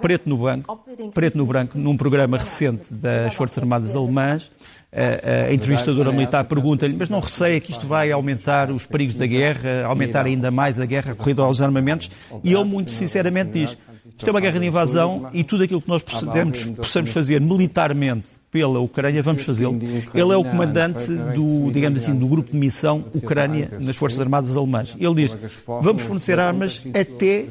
preto 0.00 0.28
no 0.28 0.36
branco, 0.36 0.84
preto 1.14 1.38
no 1.38 1.46
branco, 1.46 1.78
num 1.78 1.96
programa 1.96 2.36
recente 2.36 2.92
das 2.92 3.34
Forças 3.34 3.58
Armadas 3.58 3.94
Alemãs, 3.94 4.50
a, 4.92 5.46
a 5.46 5.54
entrevistadora 5.54 6.10
militar 6.10 6.44
pergunta-lhe, 6.44 6.96
mas 6.98 7.08
não 7.08 7.20
receia 7.20 7.60
que 7.60 7.70
isto 7.70 7.86
vai 7.86 8.10
aumentar 8.10 8.70
os 8.72 8.86
perigos 8.86 9.14
da 9.14 9.26
guerra, 9.26 9.84
aumentar 9.86 10.26
ainda 10.26 10.50
mais 10.50 10.80
a 10.80 10.84
guerra, 10.84 11.12
a 11.12 11.14
corrida 11.14 11.42
aos 11.42 11.60
armamentos? 11.60 12.10
E 12.42 12.52
ele, 12.52 12.64
muito 12.64 12.90
sinceramente, 12.90 13.52
diz: 13.52 13.78
isto 14.20 14.28
é 14.28 14.30
uma 14.30 14.40
guerra 14.40 14.60
de 14.60 14.66
invasão 14.66 15.30
e 15.32 15.42
tudo 15.42 15.64
aquilo 15.64 15.80
que 15.80 15.88
nós 15.88 16.02
possamos, 16.02 16.70
possamos 16.72 17.12
fazer 17.12 17.40
militarmente 17.40 18.39
pela 18.50 18.80
Ucrânia, 18.80 19.22
vamos 19.22 19.44
fazê-lo. 19.44 19.78
Ele 20.12 20.32
é 20.32 20.36
o 20.36 20.44
comandante 20.44 21.06
do, 21.34 21.70
digamos 21.70 22.02
assim, 22.02 22.14
do 22.14 22.26
grupo 22.26 22.50
de 22.50 22.56
missão 22.56 23.04
Ucrânia 23.14 23.70
nas 23.80 23.96
Forças 23.96 24.20
Armadas 24.20 24.56
Alemãs. 24.56 24.96
Ele 24.98 25.14
diz: 25.14 25.36
vamos 25.66 26.02
fornecer 26.02 26.38
armas 26.38 26.82
até 26.88 27.46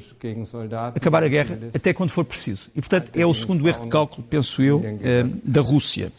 acabar 0.94 1.24
a 1.24 1.28
guerra, 1.28 1.58
até 1.74 1.94
quando 1.94 2.10
for 2.10 2.26
preciso. 2.26 2.70
E, 2.76 2.82
portanto, 2.82 3.12
é 3.16 3.26
o 3.26 3.34
segundo 3.34 3.68
erro 3.68 3.84
de 3.84 3.88
cálculo, 3.88 4.28
penso 4.30 4.62
eu, 4.62 4.84
eh, 5.02 5.26
da 5.44 5.62
Rússia. 5.62 6.12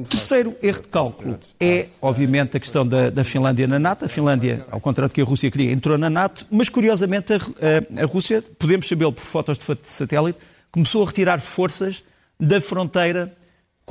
O 0.00 0.08
terceiro 0.08 0.54
erro 0.62 0.82
de 0.82 0.88
cálculo 0.88 1.38
é, 1.60 1.86
obviamente, 2.00 2.56
a 2.56 2.60
questão 2.60 2.86
da, 2.86 3.10
da 3.10 3.22
Finlândia 3.22 3.68
na 3.68 3.78
NATO. 3.78 4.04
A 4.04 4.08
Finlândia, 4.08 4.66
ao 4.70 4.80
contrário 4.80 5.10
do 5.10 5.14
que 5.14 5.20
a 5.20 5.24
Rússia 5.24 5.50
queria, 5.50 5.70
entrou 5.70 5.96
na 5.96 6.10
NATO, 6.10 6.44
mas, 6.50 6.68
curiosamente, 6.68 7.32
a, 7.32 7.36
a, 7.36 8.02
a 8.02 8.06
Rússia, 8.06 8.42
podemos 8.58 8.88
sabê-lo 8.88 9.12
por 9.12 9.22
fotos 9.22 9.58
de 9.58 9.76
satélite, 9.82 10.38
começou 10.72 11.04
a 11.04 11.06
retirar 11.06 11.40
forças 11.40 12.02
da 12.40 12.60
fronteira 12.60 13.32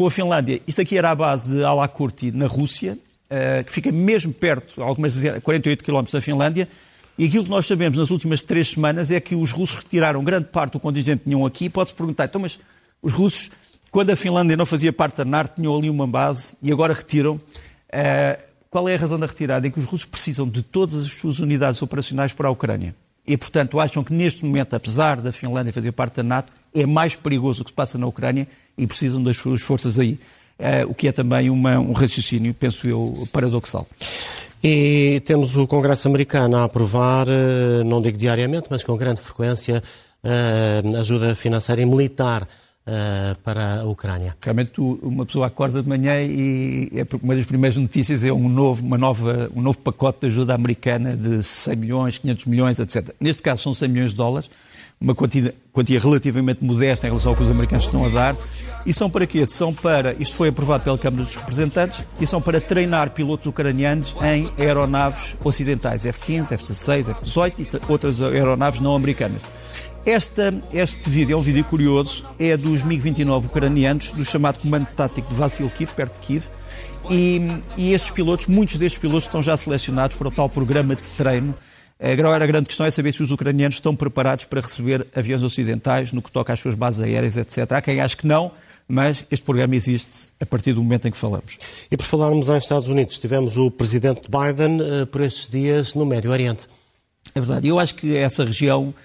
com 0.02 0.08
a 0.08 0.12
Finlândia. 0.12 0.60
Isto 0.68 0.82
aqui 0.82 0.98
era 0.98 1.12
a 1.12 1.16
base 1.16 1.56
de 1.56 1.64
Alakurti, 1.64 2.32
na 2.32 2.48
Rússia, 2.48 2.98
uh, 3.30 3.64
que 3.64 3.72
fica 3.72 3.92
mesmo 3.92 4.34
perto, 4.34 4.82
algumas 4.82 5.16
48 5.44 5.84
km 5.84 6.04
da 6.12 6.20
Finlândia, 6.20 6.68
e 7.20 7.26
aquilo 7.26 7.44
que 7.44 7.52
nós 7.52 7.68
sabemos 7.68 8.00
nas 8.00 8.10
últimas 8.10 8.42
três 8.42 8.70
semanas 8.70 9.12
é 9.12 9.20
que 9.20 9.36
os 9.36 9.52
russos 9.52 9.76
retiraram 9.76 10.24
grande 10.24 10.48
parte 10.48 10.74
do 10.74 10.80
contingente 10.80 11.20
que 11.20 11.26
tinham 11.26 11.46
aqui. 11.46 11.70
Pode-se 11.70 11.94
perguntar, 11.94 12.26
então, 12.26 12.42
mas 12.42 12.60
os 13.00 13.14
russos, 13.14 13.52
quando 13.92 14.10
a 14.10 14.16
Finlândia 14.16 14.58
não 14.58 14.66
fazia 14.66 14.92
parte 14.92 15.18
da 15.18 15.26
NATO, 15.26 15.54
tinham 15.56 15.78
ali 15.78 15.88
uma 15.88 16.08
base 16.08 16.56
e 16.64 16.72
agora 16.72 16.94
retiram. 16.94 17.36
Uh, 17.36 18.42
qual 18.72 18.90
é 18.90 18.96
a 18.96 18.98
razão 18.98 19.20
da 19.20 19.28
retirada? 19.28 19.68
É 19.68 19.70
que 19.70 19.78
os 19.78 19.86
russos 19.86 20.06
precisam 20.06 20.50
de 20.50 20.64
todas 20.64 20.96
as 20.96 21.12
suas 21.12 21.38
unidades 21.38 21.80
operacionais 21.80 22.34
para 22.34 22.48
a 22.48 22.52
Ucrânia. 22.52 22.96
E, 23.26 23.38
portanto, 23.38 23.80
acham 23.80 24.04
que 24.04 24.14
neste 24.14 24.44
momento, 24.44 24.76
apesar 24.76 25.22
da 25.22 25.32
Finlândia 25.32 25.72
fazer 25.72 25.92
parte 25.92 26.16
da 26.18 26.24
NATO, 26.24 26.52
é 26.74 26.86
mais 26.86 27.16
perigoso 27.16 27.62
o 27.62 27.64
que 27.64 27.72
se 27.72 27.76
passa 27.76 27.98
na 27.98 28.08
Ucrânia 28.08 28.48
e 28.78 28.88
precisam 28.88 29.22
das 29.22 29.38
suas 29.38 29.62
forças 29.62 30.00
aí. 30.00 30.20
Uh, 30.60 30.90
o 30.90 30.94
que 30.94 31.08
é 31.08 31.12
também 31.12 31.50
uma, 31.50 31.80
um 31.80 31.92
raciocínio, 31.92 32.54
penso 32.54 32.88
eu, 32.88 33.28
paradoxal. 33.32 33.88
E 34.64 35.22
temos 35.26 35.56
o 35.56 35.66
Congresso 35.66 36.08
americano 36.08 36.58
a 36.58 36.66
aprovar, 36.66 37.28
uh, 37.28 37.84
não 37.84 38.02
digo 38.02 38.18
diariamente, 38.18 38.68
mas 38.70 38.84
com 38.84 38.96
grande 38.96 39.22
frequência, 39.22 39.82
uh, 40.24 40.98
ajuda 40.98 41.36
financeira 41.36 41.82
e 41.82 41.86
militar 41.86 42.48
Uh, 42.82 43.38
para 43.44 43.82
a 43.82 43.84
Ucrânia. 43.86 44.36
Realmente 44.42 44.72
tu, 44.72 44.98
uma 45.04 45.24
pessoa 45.24 45.46
acorda 45.46 45.84
de 45.84 45.88
manhã 45.88 46.20
e 46.20 46.90
é 46.96 47.06
uma 47.22 47.36
das 47.36 47.46
primeiras 47.46 47.78
notícias 47.78 48.24
é 48.24 48.34
um 48.34 48.50
novo, 48.50 48.84
uma 48.84 48.98
nova, 48.98 49.52
um 49.56 49.62
novo 49.62 49.78
pacote 49.78 50.22
de 50.22 50.26
ajuda 50.26 50.56
americana 50.56 51.16
de 51.16 51.44
100 51.44 51.76
milhões, 51.76 52.18
500 52.18 52.46
milhões, 52.48 52.80
etc. 52.80 53.14
Neste 53.20 53.44
caso 53.44 53.62
são 53.62 53.72
100 53.72 53.88
milhões 53.88 54.10
de 54.10 54.18
dólares, 54.18 54.50
uma 55.02 55.16
quantia, 55.16 55.54
quantia 55.74 56.00
relativamente 56.00 56.64
modesta 56.64 57.08
em 57.08 57.10
relação 57.10 57.32
ao 57.32 57.36
que 57.36 57.44
os 57.44 57.50
americanos 57.50 57.86
estão 57.86 58.06
a 58.06 58.10
dar. 58.10 58.36
E 58.86 58.94
são 58.94 59.10
para 59.10 59.26
quê? 59.26 59.46
São 59.46 59.74
para, 59.74 60.14
isto 60.14 60.36
foi 60.36 60.50
aprovado 60.50 60.84
pela 60.84 60.98
Câmara 60.98 61.24
dos 61.24 61.36
Representantes, 61.36 62.04
e 62.20 62.28
são 62.28 62.42
para 62.42 62.62
treinar 62.62 63.12
pilotos 63.12 63.46
ucranianos 63.48 64.16
em 64.24 64.52
aeronaves 64.58 65.36
ocidentais, 65.44 66.06
F-15, 66.06 66.52
F-16, 66.54 67.10
F-18 67.10 67.60
e 67.60 67.92
outras 67.92 68.22
aeronaves 68.22 68.80
não 68.80 68.96
americanas. 68.96 69.42
Esta, 70.06 70.52
este 70.74 71.08
vídeo 71.12 71.36
é 71.36 71.38
um 71.38 71.42
vídeo 71.42 71.64
curioso, 71.64 72.26
é 72.40 72.58
dos 72.58 72.82
MiG-29 72.82 73.46
ucranianos, 73.46 74.12
do 74.12 74.26
chamado 74.26 74.60
Comando 74.60 74.88
Tático 74.88 75.30
de 75.30 75.36
Vassilkiv, 75.36 75.92
perto 75.92 76.20
de 76.20 76.26
Kiev, 76.26 76.46
e, 77.10 77.40
e, 77.78 77.94
estes 77.94 78.10
pilotos, 78.10 78.48
muitos 78.48 78.78
destes 78.78 79.00
pilotos 79.00 79.26
estão 79.26 79.44
já 79.44 79.56
selecionados 79.56 80.18
para 80.18 80.28
o 80.28 80.32
tal 80.32 80.50
programa 80.50 80.96
de 80.96 81.08
treino. 81.10 81.54
Agora 82.00 82.44
a 82.44 82.48
grande 82.48 82.66
questão 82.66 82.88
é 82.88 82.90
saber 82.90 83.14
se 83.14 83.22
os 83.22 83.30
ucranianos 83.30 83.76
estão 83.76 83.96
preparados 83.96 84.46
para 84.46 84.60
receber 84.60 85.06
aviões 85.16 85.44
ocidentais 85.44 86.12
no 86.12 86.20
que 86.20 86.32
toca 86.32 86.52
às 86.52 86.60
suas 86.60 86.74
bases 86.74 87.00
aéreas, 87.00 87.38
etc. 87.38 87.72
Há 87.74 87.82
quem 87.82 88.02
ache 88.02 88.18
que 88.18 88.26
não, 88.26 88.52
mas 88.88 89.28
este 89.30 89.46
programa 89.46 89.76
existe 89.76 90.32
a 90.40 90.46
partir 90.48 90.74
do 90.74 90.82
momento 90.82 91.08
em 91.08 91.12
que 91.12 91.18
falamos. 91.18 91.60
E 91.92 91.96
por 91.96 92.06
falarmos 92.06 92.50
em 92.50 92.58
Estados 92.58 92.88
Unidos, 92.88 93.20
tivemos 93.20 93.56
o 93.56 93.70
presidente 93.70 94.28
Biden 94.28 94.82
uh, 94.82 95.06
por 95.06 95.22
estes 95.22 95.48
dias 95.48 95.94
no 95.94 96.08
Médio 96.08 96.32
Oriente. 96.32 96.68
É 97.36 97.40
verdade, 97.40 97.68
eu 97.68 97.78
acho 97.78 97.94
que 97.94 98.16
essa 98.16 98.44
região 98.44 98.96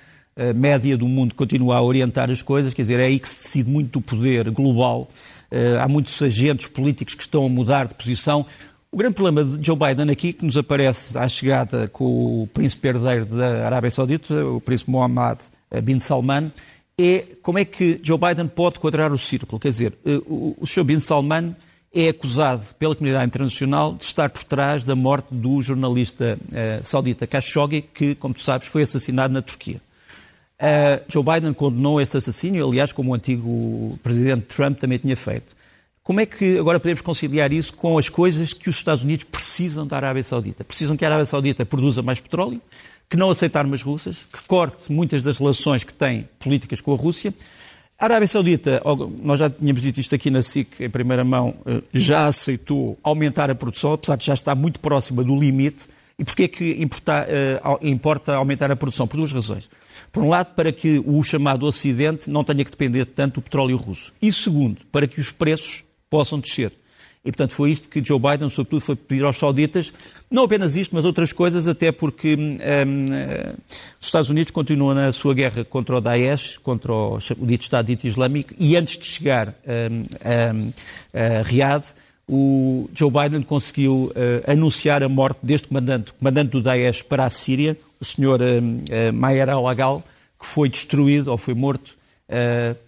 média 0.55 0.97
do 0.97 1.09
mundo 1.09 1.35
continua 1.35 1.76
a 1.76 1.83
orientar 1.83 2.31
as 2.31 2.43
coisas, 2.43 2.75
quer 2.75 2.83
dizer, 2.83 3.00
é 3.00 3.05
aí 3.05 3.19
que 3.19 3.28
se 3.28 3.45
decide 3.45 3.71
muito 3.71 3.93
do 3.93 4.00
poder 4.00 4.50
global. 4.50 5.09
Eh, 5.50 5.78
há 5.81 5.88
muitos 5.88 6.21
agentes 6.21 6.69
políticos 6.69 7.14
que 7.14 7.23
estão 7.23 7.45
a 7.45 7.49
mudar 7.49 7.87
de 7.87 7.95
posição. 7.95 8.45
O 8.90 8.97
grande 8.97 9.14
problema 9.14 9.45
de 9.45 9.64
Joe 9.64 9.76
Biden 9.76 10.11
aqui, 10.11 10.33
que 10.33 10.45
nos 10.45 10.57
aparece 10.57 11.16
à 11.16 11.28
chegada 11.28 11.88
com 11.88 12.43
o 12.43 12.49
príncipe 12.52 12.88
herdeiro 12.88 13.26
da 13.26 13.66
Arábia 13.66 13.90
Saudita, 13.90 14.35
o 14.47 14.61
príncipe 14.61 14.90
Mohammed 14.90 15.38
bin 15.83 16.00
Salman, 16.00 16.52
é 16.99 17.25
como 17.43 17.59
é 17.59 17.64
que 17.64 18.00
Joe 18.02 18.19
Biden 18.19 18.49
pode 18.49 18.81
quadrar 18.81 19.12
o 19.12 19.19
círculo. 19.19 19.61
Quer 19.61 19.71
dizer, 19.71 19.93
eh, 20.05 20.21
o 20.26 20.66
Sr. 20.66 20.85
bin 20.85 20.99
Salman 20.99 21.55
é 21.95 22.09
acusado 22.09 22.62
pela 22.78 22.95
comunidade 22.95 23.26
internacional 23.26 23.95
de 23.95 24.05
estar 24.05 24.28
por 24.28 24.45
trás 24.45 24.85
da 24.85 24.95
morte 24.95 25.28
do 25.31 25.62
jornalista 25.62 26.37
saudita 26.83 27.26
Khashoggi, 27.26 27.81
que, 27.81 28.14
como 28.16 28.35
tu 28.35 28.43
sabes, 28.43 28.69
foi 28.69 28.83
assassinado 28.83 29.33
na 29.33 29.40
Turquia. 29.40 29.81
Uh, 30.61 31.05
Joe 31.09 31.23
Biden 31.23 31.53
condenou 31.53 32.01
esse 32.01 32.17
assassínio, 32.17 32.67
aliás, 32.67 32.91
como 32.91 33.11
o 33.11 33.15
antigo 33.15 33.99
presidente 34.03 34.43
Trump 34.45 34.79
também 34.79 34.99
tinha 34.99 35.17
feito. 35.17 35.55
Como 36.03 36.21
é 36.21 36.25
que 36.25 36.57
agora 36.57 36.79
podemos 36.79 37.03
conciliar 37.03 37.53
isso 37.53 37.75
com 37.75 37.99
as 37.99 38.09
coisas 38.09 38.55
que 38.55 38.71
os 38.71 38.77
Estados 38.77 39.03
Unidos 39.03 39.25
precisam 39.25 39.87
da 39.87 39.97
Arábia 39.97 40.23
Saudita? 40.23 40.65
Precisam 40.65 40.97
que 40.97 41.05
a 41.05 41.09
Arábia 41.09 41.27
Saudita 41.27 41.67
produza 41.67 42.01
mais 42.01 42.21
petróleo, 42.21 42.63
que 43.11 43.17
não 43.17 43.29
aceite 43.29 43.59
armas 43.59 43.83
russas, 43.83 44.25
que 44.33 44.47
corte 44.47 44.91
muitas 44.91 45.23
das 45.23 45.37
relações 45.37 45.83
que 45.85 45.93
tem 45.93 46.29
políticas 46.39 46.81
com 46.81 46.95
a 46.95 46.97
Rússia. 46.97 47.35
A 47.99 48.05
Arábia 48.05 48.29
Saudita, 48.29 48.81
nós 49.23 49.41
já 49.41 49.51
tínhamos 49.51 49.83
dito 49.83 49.99
isto 49.99 50.15
aqui 50.15 50.31
na 50.31 50.43
SIC 50.43 50.81
em 50.81 50.91
primeira 50.91 51.25
mão, 51.25 51.54
ah, 51.67 51.83
já 51.93 52.26
aceitou 52.26 52.97
aumentar 53.02 53.50
a 53.50 53.54
produção, 53.54 53.93
apesar 53.93 54.17
de 54.17 54.26
já 54.26 54.35
estar 54.35 54.54
muito 54.54 54.78
próxima 54.80 55.25
do 55.25 55.35
limite. 55.35 55.89
E 56.19 56.25
porquê 56.25 56.45
é 56.45 56.49
que 56.49 56.83
importa, 56.83 57.26
uh, 57.63 57.87
importa 57.87 58.35
aumentar 58.35 58.71
a 58.71 58.76
produção? 58.76 59.07
Por 59.07 59.19
duas 59.19 59.33
razões. 59.33 59.69
Por 60.11 60.23
um 60.23 60.29
lado, 60.31 60.55
para 60.55 60.73
que 60.73 61.02
o 61.05 61.23
chamado 61.23 61.67
Ocidente 61.67 62.31
não 62.31 62.43
tenha 62.43 62.65
que 62.65 62.71
depender 62.71 63.05
tanto 63.05 63.35
do 63.35 63.43
petróleo 63.43 63.76
russo. 63.76 64.15
E 64.21 64.33
segundo, 64.33 64.79
para 64.91 65.07
que 65.07 65.21
os 65.21 65.31
preços 65.31 65.85
possam 66.09 66.41
descer. 66.41 66.73
E, 67.23 67.31
portanto, 67.33 67.52
foi 67.55 67.73
isto 67.73 67.89
que 67.89 68.02
Joe 68.02 68.21
Biden, 68.21 68.49
sobretudo, 68.49 68.81
foi 68.81 68.95
pedir 68.95 69.25
aos 69.25 69.37
sauditas, 69.37 69.93
não 70.31 70.45
apenas 70.45 70.76
isto, 70.76 70.95
mas 70.95 71.05
outras 71.05 71.33
coisas, 71.33 71.67
até 71.67 71.91
porque 71.91 72.37
um, 72.37 72.52
uh, 72.52 73.57
os 74.00 74.07
Estados 74.07 74.31
Unidos 74.31 74.52
continuam 74.52 74.95
na 74.95 75.11
sua 75.11 75.35
guerra 75.35 75.65
contra 75.65 75.97
o 75.97 76.00
Daesh, 76.00 76.57
contra 76.59 76.93
o, 76.93 77.17
o 77.17 77.47
dito 77.47 77.63
Estado 77.63 77.87
dito 77.87 78.07
Islâmico, 78.07 78.55
e 78.57 78.76
antes 78.76 78.97
de 78.97 79.05
chegar 79.05 79.49
um, 79.49 80.02
um, 80.02 80.73
a 81.13 81.43
Riad, 81.43 81.85
o 82.28 82.91
Joe 82.93 83.10
Biden 83.10 83.43
conseguiu 83.43 84.10
uh, 84.10 84.50
anunciar 84.50 85.02
a 85.02 85.08
morte 85.08 85.39
deste 85.43 85.69
comandante, 85.69 86.12
comandante 86.12 86.50
do 86.50 86.60
Daesh 86.60 87.02
para 87.02 87.25
a 87.25 87.30
Síria, 87.30 87.76
o 88.00 88.04
senhor 88.04 88.41
uh, 88.41 88.45
uh, 88.45 89.12
Maher 89.12 89.49
al-Agal, 89.49 90.02
que 90.39 90.47
foi 90.47 90.69
destruído 90.69 91.30
ou 91.30 91.36
foi 91.36 91.54
morto 91.54 91.97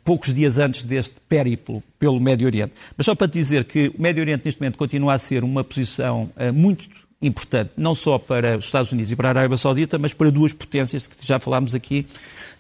poucos 0.03 0.35
dias 0.35 0.59
antes 0.59 0.83
deste 0.83 1.15
périplo 1.29 1.81
pelo 1.97 2.19
Médio 2.19 2.45
Oriente. 2.45 2.73
Mas 2.97 3.05
só 3.05 3.15
para 3.15 3.29
dizer 3.29 3.67
que 3.67 3.87
o 3.97 4.03
Médio 4.03 4.21
Oriente 4.21 4.45
neste 4.45 4.61
momento 4.61 4.77
continua 4.77 5.15
a 5.15 5.19
ser 5.19 5.45
uma 5.45 5.63
posição 5.63 6.29
muito 6.53 6.89
importante, 7.23 7.71
não 7.77 7.95
só 7.95 8.19
para 8.19 8.59
os 8.59 8.65
Estados 8.65 8.91
Unidos 8.91 9.13
e 9.13 9.17
para 9.17 9.29
a 9.29 9.31
Arábia 9.31 9.57
Saudita, 9.57 9.97
mas 9.97 10.13
para 10.13 10.33
duas 10.33 10.53
potências 10.53 11.07
que 11.07 11.25
já 11.25 11.39
falámos 11.39 11.73
aqui 11.73 12.05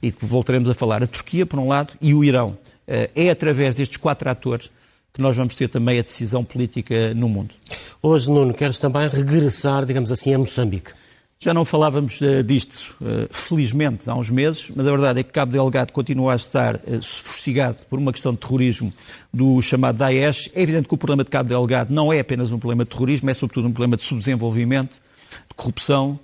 e 0.01 0.13
que 0.13 0.25
voltaremos 0.25 0.71
a 0.71 0.75
falar. 0.75 1.03
A 1.03 1.09
Turquia, 1.09 1.45
por 1.45 1.59
um 1.59 1.67
lado, 1.67 1.95
e 2.01 2.15
o 2.15 2.23
Irão. 2.23 2.57
É 2.87 3.29
através 3.29 3.75
destes 3.75 3.97
quatro 3.97 4.31
atores 4.31 4.71
que 5.19 5.23
nós 5.23 5.37
vamos 5.37 5.57
ter 5.57 5.67
também 5.67 5.99
a 5.99 6.03
decisão 6.03 6.45
política 6.45 7.13
no 7.13 7.29
mundo. 7.29 7.53
Hoje, 8.01 8.31
Nuno, 8.31 8.55
queres 8.55 8.79
também 8.79 9.09
regressar, 9.09 9.85
digamos 9.85 10.13
assim, 10.13 10.33
a 10.33 10.39
Moçambique? 10.39 10.93
Já 11.41 11.53
não 11.53 11.65
falávamos 11.65 12.21
uh, 12.21 12.41
disto, 12.45 12.95
uh, 13.01 13.27
felizmente, 13.29 14.09
há 14.09 14.15
uns 14.15 14.31
meses, 14.31 14.71
mas 14.77 14.87
a 14.87 14.91
verdade 14.93 15.19
é 15.19 15.23
que 15.25 15.33
Cabo 15.33 15.51
Delgado 15.51 15.93
continua 15.93 16.35
a 16.35 16.37
estar 16.37 16.77
uh, 16.77 17.03
sofisticado 17.03 17.81
por 17.91 17.99
uma 17.99 18.13
questão 18.13 18.31
de 18.31 18.39
terrorismo 18.39 18.93
do 19.35 19.61
chamado 19.61 19.99
Daesh. 19.99 20.51
É 20.55 20.63
evidente 20.63 20.87
que 20.87 20.95
o 20.95 20.99
problema 20.99 21.25
de 21.25 21.31
Cabo 21.31 21.49
Delgado 21.49 21.93
não 21.93 22.13
é 22.13 22.21
apenas 22.21 22.53
um 22.53 22.59
problema 22.59 22.85
de 22.85 22.91
terrorismo, 22.91 23.29
é 23.29 23.35
sobretudo 23.35 23.67
um 23.67 23.73
problema 23.73 23.97
de 23.97 24.05
subdesenvolvimento, 24.05 25.01
de 25.49 25.55
corrupção, 25.57 26.19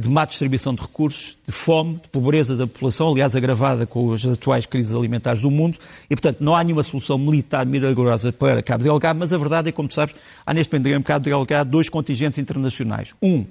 de 0.00 0.08
má 0.08 0.24
distribuição 0.24 0.74
de 0.74 0.82
recursos, 0.82 1.36
de 1.46 1.52
fome, 1.52 1.94
de 2.02 2.08
pobreza 2.08 2.56
da 2.56 2.66
população, 2.66 3.10
aliás 3.10 3.36
agravada 3.36 3.86
com 3.86 4.12
as 4.12 4.24
atuais 4.26 4.66
crises 4.66 4.94
alimentares 4.94 5.40
do 5.40 5.50
mundo, 5.50 5.78
e 6.10 6.16
portanto 6.16 6.40
não 6.40 6.54
há 6.54 6.64
nenhuma 6.64 6.82
solução 6.82 7.18
militar 7.18 7.64
milagrosa 7.64 8.32
para 8.32 8.62
Cabo 8.62 8.82
Delgado, 8.82 9.18
mas 9.18 9.32
a 9.32 9.38
verdade 9.38 9.68
é 9.68 9.72
como 9.72 9.90
sabes, 9.90 10.14
há 10.44 10.52
neste 10.52 10.72
momento 10.72 10.88
em 10.88 11.02
Cabo 11.02 11.24
Delgado 11.24 11.70
dois 11.70 11.88
contingentes 11.88 12.38
internacionais. 12.38 13.14
Um, 13.22 13.44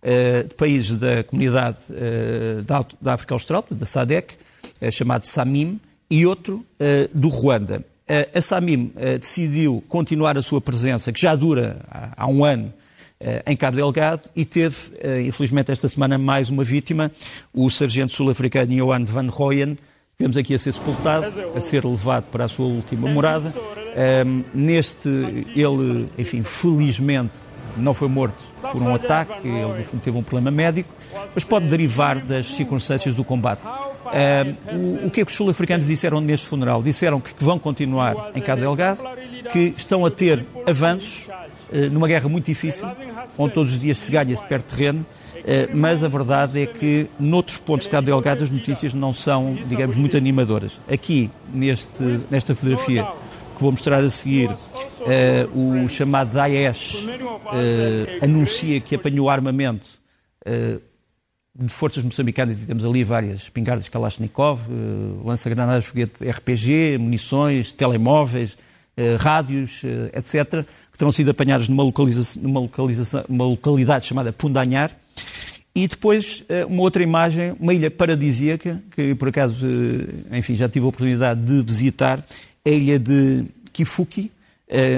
eh, 0.00 0.44
de 0.44 0.54
países 0.54 0.96
da 0.96 1.24
comunidade 1.24 1.78
uh, 1.90 2.62
da, 3.00 3.14
África 3.14 3.34
Austral, 3.34 3.64
da 3.68 3.84
SADEC, 3.84 4.34
chamado 4.92 5.26
SAMIM, 5.26 5.80
e 6.10 6.24
outro 6.24 6.64
do 7.12 7.28
Ruanda. 7.28 7.84
a 8.34 8.40
SAMIM 8.40 8.92
decidiu 9.20 9.84
continuar 9.88 10.38
a 10.38 10.42
sua 10.42 10.58
presença, 10.58 11.12
que 11.12 11.20
já 11.20 11.34
dura 11.34 11.84
há 12.16 12.26
um 12.26 12.44
ano, 12.44 12.72
em 13.46 13.56
Cabo 13.56 13.76
Delgado 13.76 14.22
e 14.34 14.44
teve, 14.44 14.76
infelizmente, 15.26 15.72
esta 15.72 15.88
semana 15.88 16.16
mais 16.16 16.50
uma 16.50 16.62
vítima, 16.62 17.10
o 17.52 17.68
sargento 17.68 18.12
sul-africano 18.12 18.74
Johan 18.74 19.04
Van 19.04 19.28
Rooyen, 19.28 19.76
vemos 20.18 20.36
aqui 20.36 20.54
a 20.54 20.58
ser 20.58 20.72
sepultado, 20.72 21.26
a 21.54 21.60
ser 21.60 21.84
levado 21.84 22.24
para 22.24 22.44
a 22.44 22.48
sua 22.48 22.66
última 22.66 23.08
morada. 23.08 23.52
neste, 24.54 25.08
ele, 25.54 26.08
enfim, 26.16 26.42
felizmente 26.42 27.32
não 27.78 27.94
foi 27.94 28.08
morto 28.08 28.38
por 28.72 28.82
um 28.82 28.94
ataque, 28.94 29.46
ele 29.46 30.00
teve 30.02 30.16
um 30.16 30.22
problema 30.22 30.50
médico, 30.50 30.92
mas 31.34 31.44
pode 31.44 31.66
derivar 31.66 32.20
das 32.20 32.46
circunstâncias 32.46 33.14
do 33.14 33.24
combate. 33.24 33.62
Uh, 33.64 35.02
o, 35.04 35.06
o, 35.06 35.10
que 35.10 35.20
é 35.20 35.24
que 35.24 35.30
os 35.30 35.36
sul-africanos 35.36 35.86
disseram 35.86 36.20
neste 36.20 36.46
funeral? 36.46 36.82
Disseram 36.82 37.20
que 37.20 37.32
vão 37.38 37.58
continuar 37.58 38.30
em 38.34 38.40
Cabo 38.40 38.60
Delgado, 38.60 39.02
que 39.52 39.74
estão 39.76 40.04
a 40.04 40.10
ter 40.10 40.44
avanços 40.66 41.28
numa 41.90 42.08
guerra 42.08 42.28
muito 42.28 42.46
difícil, 42.46 42.88
onde 43.36 43.54
todos 43.54 43.72
os 43.72 43.78
dias 43.78 43.98
se 43.98 44.10
ganha, 44.10 44.34
se 44.36 44.42
perde 44.46 44.64
terreno, 44.64 45.00
uh, 45.00 45.76
mas 45.76 46.02
a 46.02 46.08
verdade 46.08 46.62
é 46.62 46.66
que 46.66 47.06
noutros 47.18 47.58
pontos 47.58 47.86
de 47.86 47.90
Cabo 47.90 48.06
Delgado 48.06 48.42
as 48.42 48.50
notícias 48.50 48.94
não 48.94 49.12
são, 49.12 49.56
digamos, 49.66 49.96
muito 49.96 50.16
animadoras. 50.16 50.80
Aqui, 50.90 51.30
neste, 51.52 52.02
nesta 52.30 52.54
fotografia 52.54 53.06
que 53.56 53.62
vou 53.62 53.70
mostrar 53.72 54.00
a 54.00 54.10
seguir, 54.10 54.50
Uh, 54.98 55.84
o 55.84 55.88
chamado 55.88 56.32
Daesh 56.34 57.06
anuncia 58.20 58.80
que 58.80 58.96
apanhou 58.96 59.30
armamento 59.30 59.86
de 61.54 61.68
forças 61.68 62.02
moçambicanas 62.02 62.60
e 62.60 62.66
temos 62.66 62.84
ali 62.84 63.04
várias 63.04 63.42
espingardas 63.42 63.88
Kalashnikov, 63.88 64.60
lança-granadas, 65.24 65.86
foguete 65.86 66.28
RPG, 66.28 66.98
munições, 66.98 67.70
telemóveis, 67.70 68.58
rádios, 69.18 69.82
etc., 70.12 70.66
que 70.98 71.04
terão 71.04 71.12
sido 71.12 71.30
apanhados 71.30 71.68
numa, 71.68 71.84
localiza 71.84 72.40
numa, 72.42 72.58
localização, 72.58 73.24
numa 73.28 73.44
localidade 73.44 74.04
chamada 74.04 74.32
Pundanhar. 74.32 74.90
E 75.72 75.86
depois 75.86 76.42
uma 76.68 76.82
outra 76.82 77.04
imagem, 77.04 77.54
uma 77.60 77.72
ilha 77.72 77.88
paradisíaca, 77.88 78.82
que 78.96 79.14
por 79.14 79.28
acaso, 79.28 79.64
enfim, 80.32 80.56
já 80.56 80.68
tive 80.68 80.84
a 80.84 80.88
oportunidade 80.88 81.40
de 81.40 81.62
visitar, 81.62 82.24
a 82.66 82.70
ilha 82.70 82.98
de 82.98 83.44
Kifuki, 83.72 84.32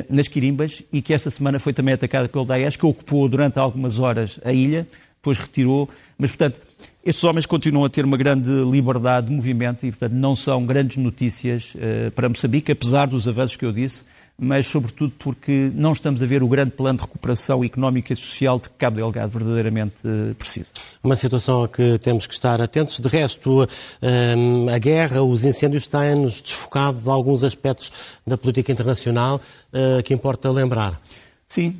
nas 0.08 0.26
Quirimbas, 0.26 0.82
e 0.90 1.02
que 1.02 1.12
esta 1.12 1.30
semana 1.30 1.58
foi 1.58 1.74
também 1.74 1.92
atacada 1.92 2.30
pelo 2.30 2.46
Daesh, 2.46 2.76
que 2.76 2.86
ocupou 2.86 3.28
durante 3.28 3.58
algumas 3.58 3.98
horas 3.98 4.40
a 4.42 4.54
ilha, 4.54 4.88
depois 5.16 5.36
retirou. 5.36 5.86
Mas, 6.16 6.30
portanto, 6.30 6.62
estes 7.04 7.22
homens 7.24 7.44
continuam 7.44 7.84
a 7.84 7.90
ter 7.90 8.06
uma 8.06 8.16
grande 8.16 8.48
liberdade 8.64 9.26
de 9.26 9.34
movimento 9.34 9.84
e, 9.84 9.90
portanto, 9.90 10.14
não 10.14 10.34
são 10.34 10.64
grandes 10.64 10.96
notícias 10.96 11.74
para 12.14 12.26
Moçambique, 12.26 12.72
apesar 12.72 13.06
dos 13.06 13.28
avanços 13.28 13.54
que 13.54 13.66
eu 13.66 13.72
disse, 13.72 14.04
mas 14.42 14.66
sobretudo 14.66 15.12
porque 15.18 15.70
não 15.74 15.92
estamos 15.92 16.22
a 16.22 16.26
ver 16.26 16.42
o 16.42 16.48
grande 16.48 16.70
plano 16.70 16.98
de 16.98 17.04
recuperação 17.04 17.62
económica 17.62 18.14
e 18.14 18.16
social 18.16 18.58
de 18.58 18.70
que 18.70 18.74
Cabo 18.76 18.96
Delgado 18.96 19.30
verdadeiramente 19.30 19.96
uh, 20.02 20.34
precisa. 20.34 20.72
Uma 21.04 21.14
situação 21.14 21.64
a 21.64 21.68
que 21.68 21.98
temos 21.98 22.26
que 22.26 22.32
estar 22.32 22.58
atentos. 22.58 22.98
De 22.98 23.06
resto, 23.06 23.68
um, 24.00 24.68
a 24.70 24.78
guerra, 24.78 25.22
os 25.22 25.44
incêndios 25.44 25.86
têm-nos 25.86 26.40
desfocado 26.40 27.00
de 27.00 27.10
alguns 27.10 27.44
aspectos 27.44 27.92
da 28.26 28.38
política 28.38 28.72
internacional 28.72 29.38
uh, 29.74 30.02
que 30.02 30.14
importa 30.14 30.50
lembrar. 30.50 30.98
Sim, 31.46 31.74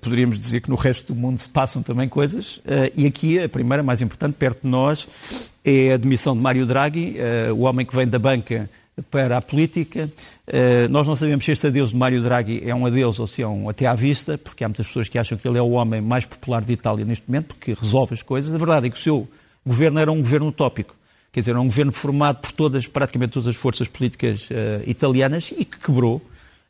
poderíamos 0.00 0.38
dizer 0.38 0.62
que 0.62 0.70
no 0.70 0.74
resto 0.74 1.12
do 1.12 1.20
mundo 1.20 1.38
se 1.38 1.46
passam 1.46 1.82
também 1.82 2.08
coisas, 2.08 2.62
e 2.96 3.04
aqui 3.04 3.38
a 3.38 3.46
primeira, 3.46 3.82
mais 3.82 4.00
importante, 4.00 4.38
perto 4.38 4.62
de 4.62 4.68
nós, 4.68 5.06
é 5.62 5.92
a 5.92 5.98
demissão 5.98 6.34
de 6.34 6.40
Mário 6.40 6.64
Draghi, 6.64 7.18
o 7.54 7.64
homem 7.64 7.84
que 7.84 7.94
vem 7.94 8.08
da 8.08 8.18
banca 8.18 8.70
para 9.10 9.38
a 9.38 9.42
política. 9.42 10.10
nós 10.90 11.08
não 11.08 11.16
sabemos 11.16 11.44
se 11.44 11.52
este 11.52 11.66
adeus 11.66 11.90
de 11.90 11.96
Mário 11.96 12.22
Draghi 12.22 12.62
é 12.64 12.74
um 12.74 12.84
adeus 12.84 13.18
ou 13.18 13.26
se 13.26 13.40
é 13.42 13.46
um 13.46 13.68
até 13.68 13.86
à 13.86 13.94
vista, 13.94 14.36
porque 14.36 14.62
há 14.62 14.68
muitas 14.68 14.86
pessoas 14.86 15.08
que 15.08 15.18
acham 15.18 15.38
que 15.38 15.48
ele 15.48 15.58
é 15.58 15.62
o 15.62 15.70
homem 15.70 16.00
mais 16.00 16.26
popular 16.26 16.62
de 16.62 16.72
Itália 16.72 17.04
neste 17.04 17.26
momento, 17.28 17.54
porque 17.54 17.72
resolve 17.72 18.14
as 18.14 18.22
coisas. 18.22 18.52
A 18.52 18.58
verdade 18.58 18.86
é 18.86 18.90
que 18.90 18.96
o 18.96 19.00
seu 19.00 19.26
governo 19.64 19.98
era 19.98 20.12
um 20.12 20.18
governo 20.18 20.48
utópico. 20.48 20.94
Quer 21.32 21.40
dizer, 21.40 21.52
era 21.52 21.60
um 21.60 21.66
governo 21.66 21.92
formado 21.92 22.40
por 22.40 22.52
todas, 22.52 22.86
praticamente 22.86 23.32
todas 23.32 23.48
as 23.48 23.56
forças 23.56 23.88
políticas 23.88 24.50
italianas 24.86 25.50
e 25.56 25.64
que 25.64 25.78
quebrou 25.78 26.20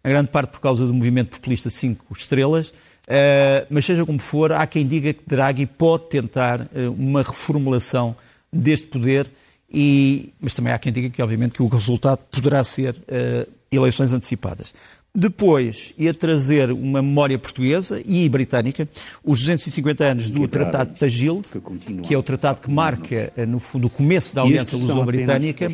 em 0.05 0.11
grande 0.11 0.31
parte 0.31 0.51
por 0.51 0.61
causa 0.61 0.87
do 0.87 0.93
movimento 0.93 1.37
populista 1.37 1.71
5 1.71 2.07
estrelas, 2.13 2.69
uh, 2.69 3.67
mas 3.71 3.85
seja 3.85 4.05
como 4.05 4.19
for, 4.19 4.53
há 4.53 4.67
quem 4.67 4.87
diga 4.87 5.13
que 5.13 5.23
Draghi 5.27 5.67
pode 5.67 6.09
tentar 6.09 6.61
uh, 6.61 6.91
uma 6.97 7.23
reformulação 7.23 8.17
deste 8.53 8.89
poder, 8.89 9.31
e, 9.73 10.33
mas 10.41 10.55
também 10.55 10.73
há 10.73 10.79
quem 10.79 10.93
diga 10.93 11.09
que, 11.09 11.23
obviamente, 11.23 11.53
que 11.53 11.63
o 11.63 11.67
resultado 11.67 12.19
poderá 12.31 12.63
ser 12.63 12.95
uh, 12.95 13.51
eleições 13.71 14.13
antecipadas. 14.13 14.75
Depois 15.15 15.95
ia 15.99 16.15
trazer 16.15 16.73
uma 16.73 17.03
memória 17.03 17.39
portuguesa 17.39 18.01
e 18.07 18.27
britânica, 18.31 18.89
os 19.23 19.41
250 19.41 20.05
anos 20.05 20.31
do 20.31 20.49
Tratado 20.49 20.95
de 20.95 21.01
Tagil, 21.01 21.43
que 22.03 22.15
é 22.15 22.17
o 22.17 22.23
tratado 22.23 22.63
que 22.63 22.71
marca, 22.71 23.31
eh, 23.37 23.45
no 23.45 23.59
fundo, 23.59 23.89
o 23.89 23.91
começo 23.91 24.35
da 24.35 24.41
Aliança 24.41 24.75
Luso-Britânica 24.75 25.71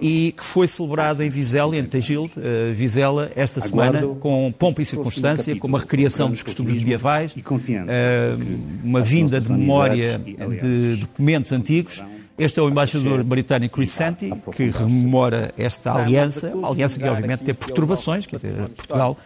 e 0.00 0.32
que 0.34 0.42
foi 0.42 0.66
celebrado 0.66 1.22
em 1.22 1.28
Vizela, 1.28 1.76
em 1.76 1.84
Tagil, 1.84 2.30
uh, 2.34 2.72
Vizela, 2.72 3.30
esta 3.36 3.60
semana, 3.60 4.06
com 4.06 4.50
pompa 4.58 4.80
e 4.80 4.86
circunstância, 4.86 5.54
com 5.56 5.66
uma 5.66 5.80
recriação 5.80 6.30
dos 6.30 6.42
costumes 6.42 6.72
medievais, 6.72 7.34
uh, 7.34 7.38
uma 8.82 9.02
vinda 9.02 9.38
de 9.38 9.52
memória 9.52 10.18
de 10.18 10.96
documentos 10.96 11.52
antigos 11.52 12.02
este 12.38 12.60
é 12.60 12.62
o 12.62 12.68
embaixador 12.68 13.22
britânico 13.24 13.76
Chris 13.76 13.92
Santi, 13.92 14.32
que 14.54 14.70
rememora 14.70 15.52
esta 15.58 15.92
aliança, 15.92 16.48
uma 16.54 16.68
aliança 16.68 16.98
que 16.98 17.08
obviamente 17.08 17.40
teve 17.40 17.58
perturbações, 17.58 18.26
quer 18.26 18.36
dizer, 18.36 18.68
Portugal 18.70 19.16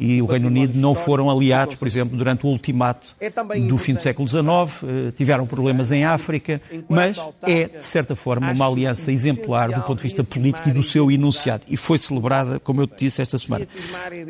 e 0.00 0.22
o 0.22 0.24
Reino 0.24 0.46
Unido 0.46 0.78
não 0.78 0.94
foram 0.94 1.30
aliados, 1.30 1.76
por 1.76 1.86
exemplo, 1.86 2.16
durante 2.16 2.46
o 2.46 2.48
ultimato 2.48 3.14
é 3.20 3.28
do 3.60 3.76
fim 3.76 3.92
do 3.92 4.02
século 4.02 4.26
XIX, 4.26 4.42
eh, 4.42 5.12
tiveram 5.14 5.46
problemas 5.46 5.92
em 5.92 6.06
África, 6.06 6.58
mas 6.88 7.18
é, 7.42 7.68
de 7.68 7.84
certa 7.84 8.16
forma, 8.16 8.50
uma 8.50 8.66
aliança 8.66 9.12
exemplar 9.12 9.70
do 9.70 9.82
ponto 9.82 9.98
de 9.98 10.04
vista 10.04 10.24
político 10.24 10.70
e 10.70 10.72
do 10.72 10.82
seu 10.82 11.10
enunciado. 11.10 11.66
E 11.68 11.76
foi 11.76 11.98
celebrada, 11.98 12.58
como 12.58 12.80
eu 12.80 12.86
te 12.86 13.04
disse, 13.04 13.20
esta 13.20 13.36
semana. 13.36 13.68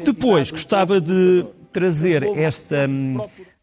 Depois, 0.05 0.51
gostava 0.51 1.01
de 1.01 1.47
trazer 1.71 2.25
esta 2.37 2.89
hum, 2.89 3.19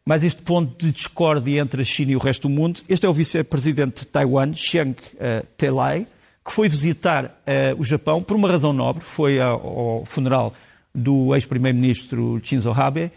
mas 0.07 0.23
este 0.23 0.41
ponto 0.41 0.85
de 0.85 0.93
discórdia 0.93 1.59
entre 1.59 1.81
a 1.81 1.85
China 1.85 2.13
e 2.13 2.15
o 2.15 2.19
resto 2.19 2.47
do 2.47 2.49
mundo. 2.49 2.79
Este 2.87 3.05
é 3.05 3.09
o 3.09 3.13
vice-presidente 3.13 3.99
de 3.99 4.07
Taiwan, 4.07 4.53
Chiang 4.53 4.91
uh, 4.93 5.45
Telai, 5.57 6.05
que 6.45 6.53
foi 6.53 6.69
visitar 6.69 7.25
uh, 7.25 7.77
o 7.77 7.83
Japão 7.83 8.23
por 8.23 8.37
uma 8.37 8.49
razão 8.49 8.71
nobre, 8.71 9.03
foi 9.03 9.41
ao, 9.41 9.67
ao 9.67 10.05
funeral 10.05 10.53
do 10.95 11.35
ex-primeiro-ministro 11.35 12.39
Shinzo 12.41 12.71
Abe, 12.71 13.11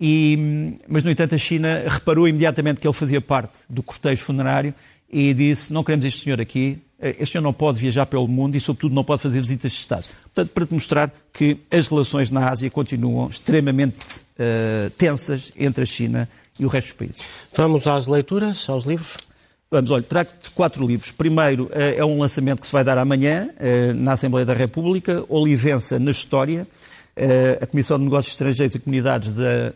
e, 0.00 0.78
mas, 0.88 1.04
no 1.04 1.10
entanto, 1.10 1.34
a 1.34 1.38
China 1.38 1.84
reparou 1.86 2.26
imediatamente 2.26 2.80
que 2.80 2.86
ele 2.86 2.94
fazia 2.94 3.20
parte 3.20 3.58
do 3.68 3.82
cortejo 3.82 4.22
funerário 4.22 4.74
e 5.10 5.34
disse: 5.34 5.72
Não 5.72 5.82
queremos 5.82 6.06
este 6.06 6.24
senhor 6.24 6.40
aqui, 6.40 6.78
eh, 7.00 7.16
este 7.18 7.32
senhor 7.32 7.42
não 7.42 7.52
pode 7.52 7.80
viajar 7.80 8.06
pelo 8.06 8.28
mundo 8.28 8.56
e, 8.56 8.60
sobretudo, 8.60 8.94
não 8.94 9.02
pode 9.02 9.22
fazer 9.22 9.40
visitas 9.40 9.72
de 9.72 9.78
Estado. 9.78 10.08
Portanto, 10.22 10.50
para 10.52 10.66
te 10.66 10.74
mostrar 10.74 11.12
que 11.32 11.56
as 11.70 11.88
relações 11.88 12.30
na 12.30 12.48
Ásia 12.48 12.70
continuam 12.70 13.28
extremamente 13.28 13.96
uh, 14.38 14.90
tensas 14.96 15.52
entre 15.56 15.82
a 15.82 15.86
China 15.86 16.28
e 16.58 16.64
o 16.64 16.68
resto 16.68 16.88
dos 16.88 16.96
países. 16.96 17.22
Vamos 17.56 17.86
às 17.86 18.06
leituras, 18.06 18.68
aos 18.68 18.84
livros? 18.84 19.16
Vamos, 19.70 19.90
olha, 19.90 20.02
trago-te 20.02 20.50
quatro 20.50 20.86
livros. 20.86 21.10
Primeiro 21.10 21.64
uh, 21.64 21.70
é 21.96 22.04
um 22.04 22.18
lançamento 22.18 22.60
que 22.60 22.66
se 22.66 22.72
vai 22.72 22.84
dar 22.84 22.98
amanhã 22.98 23.48
uh, 23.48 23.94
na 23.94 24.12
Assembleia 24.12 24.44
da 24.44 24.54
República, 24.54 25.24
Olivença 25.28 25.98
na 25.98 26.10
História. 26.10 26.66
a 27.60 27.66
Comissão 27.66 27.98
de 27.98 28.04
Negócios 28.04 28.32
Estrangeiros 28.32 28.74
e 28.74 28.78
Comunidades 28.78 29.32
da, 29.32 29.72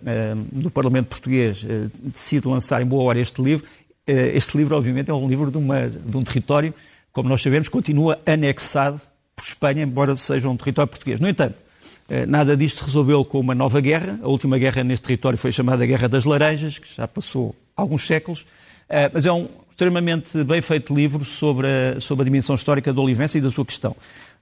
do 0.50 0.70
Parlamento 0.70 1.08
Português 1.08 1.66
decide 2.02 2.48
lançar 2.48 2.80
em 2.80 2.86
boa 2.86 3.02
hora 3.04 3.20
este 3.20 3.42
livro. 3.42 3.66
Este 4.06 4.56
livro, 4.56 4.76
obviamente, 4.76 5.10
é 5.10 5.14
um 5.14 5.26
livro 5.26 5.50
de, 5.50 5.56
uma, 5.56 5.88
de 5.88 6.16
um 6.16 6.22
território 6.22 6.74
como 7.14 7.28
nós 7.28 7.40
sabemos, 7.40 7.68
continua 7.68 8.18
anexado 8.26 9.00
por 9.36 9.44
Espanha, 9.44 9.84
embora 9.84 10.16
seja 10.16 10.48
um 10.48 10.56
território 10.56 10.90
português. 10.90 11.20
No 11.20 11.28
entanto, 11.28 11.60
eh, 12.08 12.26
nada 12.26 12.56
disto 12.56 12.84
resolveu 12.84 13.24
com 13.24 13.38
uma 13.38 13.54
nova 13.54 13.80
guerra. 13.80 14.18
A 14.20 14.28
última 14.28 14.58
guerra 14.58 14.82
neste 14.82 15.04
território 15.04 15.38
foi 15.38 15.52
chamada 15.52 15.86
Guerra 15.86 16.08
das 16.08 16.24
Laranjas, 16.24 16.76
que 16.76 16.92
já 16.92 17.06
passou 17.06 17.54
alguns 17.76 18.04
séculos, 18.04 18.44
eh, 18.88 19.08
mas 19.14 19.24
é 19.24 19.32
um 19.32 19.48
extremamente 19.70 20.42
bem 20.42 20.60
feito 20.60 20.92
livro 20.92 21.24
sobre 21.24 21.68
a, 21.68 22.00
sobre 22.00 22.22
a 22.22 22.24
dimensão 22.24 22.56
histórica 22.56 22.92
da 22.92 23.00
Olivença 23.00 23.38
e 23.38 23.40
da 23.40 23.50
sua 23.50 23.64
questão. 23.64 23.94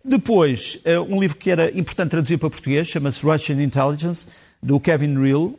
Depois, 0.02 0.78
eh, 0.86 0.98
um 0.98 1.20
livro 1.20 1.36
que 1.36 1.50
era 1.50 1.78
importante 1.78 2.10
traduzir 2.12 2.38
para 2.38 2.48
português, 2.48 2.86
chama-se 2.86 3.22
Russian 3.22 3.62
Intelligence, 3.62 4.26
do 4.62 4.78
Kevin 4.78 5.18
Real. 5.20 5.54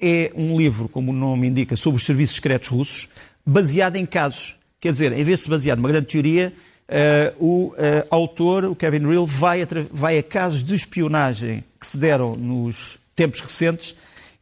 É 0.00 0.32
um 0.34 0.56
livro, 0.56 0.88
como 0.88 1.12
o 1.12 1.14
nome 1.14 1.48
indica, 1.48 1.76
sobre 1.76 1.98
os 1.98 2.04
serviços 2.04 2.36
secretos 2.36 2.68
russos, 2.68 3.08
baseado 3.44 3.96
em 3.96 4.06
casos 4.06 4.56
Quer 4.82 4.90
dizer, 4.90 5.12
em 5.12 5.22
vez 5.22 5.38
de 5.38 5.44
se 5.44 5.48
basear 5.48 5.76
numa 5.76 5.88
grande 5.88 6.08
teoria, 6.08 6.52
uh, 6.88 7.36
o 7.38 7.66
uh, 7.68 7.74
autor, 8.10 8.64
o 8.64 8.74
Kevin 8.74 9.06
Real, 9.06 9.24
vai 9.24 9.62
a, 9.62 9.66
vai 9.92 10.18
a 10.18 10.22
casos 10.24 10.64
de 10.64 10.74
espionagem 10.74 11.62
que 11.78 11.86
se 11.86 11.96
deram 11.96 12.34
nos 12.34 12.98
tempos 13.14 13.38
recentes 13.38 13.94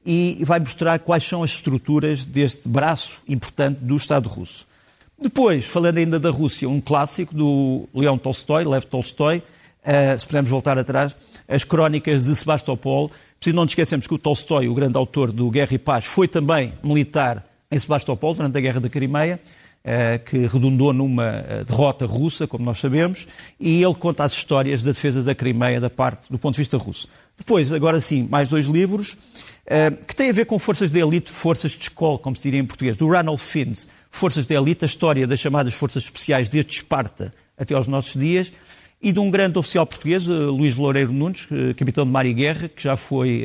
e 0.05 0.39
vai 0.43 0.59
mostrar 0.59 0.99
quais 1.01 1.25
são 1.25 1.43
as 1.43 1.51
estruturas 1.51 2.25
deste 2.25 2.67
braço 2.67 3.19
importante 3.29 3.81
do 3.83 3.95
Estado 3.95 4.31
russo. 4.31 4.67
Depois, 5.21 5.67
falando 5.67 5.99
ainda 5.99 6.19
da 6.19 6.31
Rússia, 6.31 6.67
um 6.67 6.81
clássico 6.81 7.35
do 7.35 7.87
Leão 7.95 8.17
Tolstói, 8.17 8.65
Lev 8.65 8.85
Tolstói, 8.85 9.43
uh, 9.85 10.19
se 10.19 10.27
pudermos 10.27 10.51
voltar 10.51 10.79
atrás, 10.79 11.17
as 11.49 11.65
crónicas 11.65 12.25
de 12.25 12.35
Sebastopol. 12.35 13.11
Preciso 13.39 13.57
não 13.57 13.65
nos 13.65 13.73
esquecemos 13.73 14.07
que 14.07 14.15
o 14.15 14.19
Tolstói, 14.19 14.69
o 14.69 14.75
grande 14.75 14.97
autor 14.97 15.33
do 15.33 15.51
Guerra 15.51 15.75
e 15.75 15.79
Paz, 15.79 16.05
foi 16.05 16.29
também 16.29 16.73
militar 16.83 17.47
em 17.71 17.79
Sebastopol 17.79 18.35
durante 18.35 18.59
a 18.59 18.61
Guerra 18.61 18.81
da 18.81 18.89
Crimeia 18.89 19.41
eh, 19.83 20.19
que 20.19 20.47
redundou 20.47 20.93
numa 20.93 21.25
eh, 21.25 21.65
derrota 21.67 22.05
russa, 22.05 22.47
como 22.47 22.63
nós 22.63 22.79
sabemos, 22.79 23.27
e 23.59 23.83
ele 23.83 23.95
conta 23.95 24.25
as 24.25 24.33
histórias 24.33 24.83
da 24.83 24.93
defesa 24.93 25.23
da 25.23 25.35
Crimeia 25.35 25.81
da 25.81 25.89
parte 25.89 26.31
do 26.31 26.39
ponto 26.39 26.55
de 26.55 26.61
vista 26.61 26.77
russo. 26.77 27.09
Depois, 27.35 27.73
agora 27.73 27.99
sim, 27.99 28.29
mais 28.31 28.47
dois 28.47 28.67
livros 28.67 29.17
eh, 29.65 29.91
que 29.91 30.15
têm 30.15 30.29
a 30.29 30.35
ver 30.35 30.45
com 30.45 30.59
forças 30.59 30.93
de 30.93 31.01
elite, 31.01 31.31
forças 31.31 31.71
de 31.73 31.85
escola, 31.85 32.19
como 32.19 32.37
se 32.37 32.43
diria 32.43 32.61
em 32.61 32.67
português, 32.67 32.95
do 32.95 33.09
Ranulph 33.09 33.41
Fiennes, 33.41 33.89
Forças 34.11 34.45
de 34.45 34.55
Elite, 34.55 34.85
a 34.85 34.87
história 34.87 35.27
das 35.27 35.41
chamadas 35.41 35.73
forças 35.73 36.03
especiais 36.03 36.51
desde 36.51 36.73
Esparta 36.73 37.33
até 37.57 37.75
aos 37.75 37.87
nossos 37.87 38.21
dias, 38.21 38.53
e 39.03 39.13
de 39.13 39.19
um 39.19 39.31
grande 39.31 39.59
oficial 39.59 39.87
português, 39.87 40.27
Luís 40.27 40.77
Loureiro 40.77 41.13
Nunes, 41.13 41.49
capitão 41.77 42.05
de 42.05 42.11
mar 42.11 42.27
e 42.27 42.35
guerra, 42.35 42.69
que 42.69 42.83
já 42.83 42.97
foi, 42.97 43.45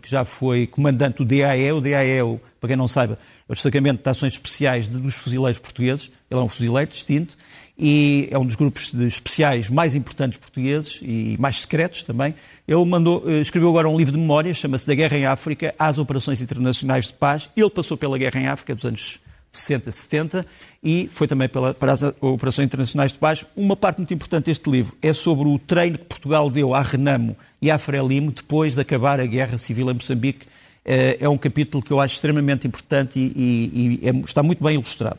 que 0.00 0.08
já 0.08 0.24
foi 0.24 0.66
comandante 0.66 1.16
do 1.16 1.24
DAE. 1.24 1.72
O 1.72 1.80
DAE, 1.80 2.40
para 2.60 2.68
quem 2.68 2.76
não 2.76 2.86
saiba, 2.86 3.18
é 3.48 3.52
o 3.52 3.54
destacamento 3.54 4.00
de 4.02 4.08
ações 4.08 4.34
especiais 4.34 4.86
dos 4.86 5.16
fuzileiros 5.16 5.58
portugueses. 5.60 6.10
Ele 6.30 6.40
é 6.40 6.42
um 6.42 6.48
fuzileiro 6.48 6.88
distinto 6.88 7.36
e 7.78 8.28
é 8.30 8.38
um 8.38 8.46
dos 8.46 8.54
grupos 8.54 8.94
especiais 8.94 9.68
mais 9.68 9.94
importantes 9.94 10.38
portugueses 10.38 11.00
e 11.02 11.36
mais 11.38 11.60
secretos 11.60 12.04
também. 12.04 12.34
Ele 12.68 12.84
mandou, 12.84 13.24
eh, 13.26 13.40
escreveu 13.40 13.70
agora 13.70 13.88
um 13.88 13.96
livro 13.96 14.12
de 14.12 14.18
memórias, 14.18 14.56
chama-se 14.56 14.86
Da 14.86 14.94
Guerra 14.94 15.18
em 15.18 15.26
África 15.26 15.74
às 15.76 15.98
Operações 15.98 16.40
Internacionais 16.40 17.08
de 17.08 17.14
Paz. 17.14 17.50
Ele 17.56 17.70
passou 17.70 17.96
pela 17.96 18.16
Guerra 18.16 18.40
em 18.40 18.46
África 18.46 18.74
dos 18.74 18.84
anos 18.84 19.18
60, 19.52 19.92
70 19.92 20.46
e 20.82 21.08
foi 21.12 21.28
também 21.28 21.48
pela, 21.48 21.74
para 21.74 21.92
as 21.92 22.02
Operações 22.20 22.66
Internacionais 22.66 23.12
de 23.12 23.18
Paz. 23.18 23.44
Uma 23.54 23.76
parte 23.76 23.98
muito 23.98 24.14
importante 24.14 24.46
deste 24.46 24.68
livro 24.70 24.96
é 25.02 25.12
sobre 25.12 25.46
o 25.46 25.58
treino 25.58 25.98
que 25.98 26.04
Portugal 26.06 26.48
deu 26.48 26.74
à 26.74 26.80
Renamo 26.80 27.36
e 27.60 27.70
à 27.70 27.76
Frelimo 27.76 28.32
depois 28.32 28.74
de 28.74 28.80
acabar 28.80 29.20
a 29.20 29.26
Guerra 29.26 29.58
Civil 29.58 29.90
em 29.90 29.94
Moçambique 29.94 30.46
Uh, 30.84 31.14
é 31.20 31.28
um 31.28 31.38
capítulo 31.38 31.80
que 31.80 31.92
eu 31.92 32.00
acho 32.00 32.14
extremamente 32.14 32.66
importante 32.66 33.16
e, 33.16 33.22
e, 33.22 34.00
e 34.02 34.08
é, 34.08 34.10
está 34.24 34.42
muito 34.42 34.64
bem 34.64 34.74
ilustrado. 34.74 35.18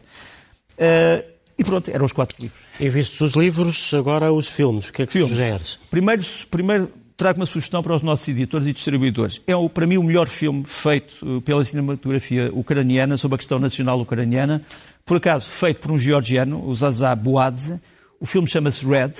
Uh, 0.73 1.23
e 1.57 1.63
pronto, 1.63 1.89
eram 1.89 2.05
os 2.05 2.11
quatro 2.11 2.35
livros. 2.39 2.59
E 2.79 2.89
vistos 2.89 3.21
os 3.21 3.33
livros, 3.33 3.93
agora 3.93 4.33
os 4.33 4.49
filmes. 4.49 4.89
O 4.89 4.93
que 4.93 5.03
é 5.03 5.05
que 5.05 5.13
filmes. 5.13 5.29
sugeres? 5.29 5.79
Primeiro, 5.89 6.23
primeiro 6.49 6.91
trago 7.15 7.39
uma 7.39 7.45
sugestão 7.45 7.81
para 7.81 7.93
os 7.93 8.01
nossos 8.01 8.27
editores 8.27 8.67
e 8.67 8.73
distribuidores. 8.73 9.41
É, 9.47 9.53
para 9.69 9.85
mim, 9.85 9.97
o 9.97 10.03
melhor 10.03 10.27
filme 10.27 10.63
feito 10.65 11.41
pela 11.41 11.63
cinematografia 11.63 12.51
ucraniana 12.53 13.17
sobre 13.17 13.35
a 13.35 13.37
questão 13.37 13.59
nacional 13.59 13.99
ucraniana. 13.99 14.61
Por 15.05 15.17
acaso, 15.17 15.49
feito 15.49 15.81
por 15.81 15.91
um 15.91 15.97
georgiano, 15.97 16.65
o 16.65 16.73
Zaza 16.73 17.15
Boadze. 17.15 17.79
O 18.19 18.25
filme 18.25 18.47
chama-se 18.47 18.85
Red 18.85 19.11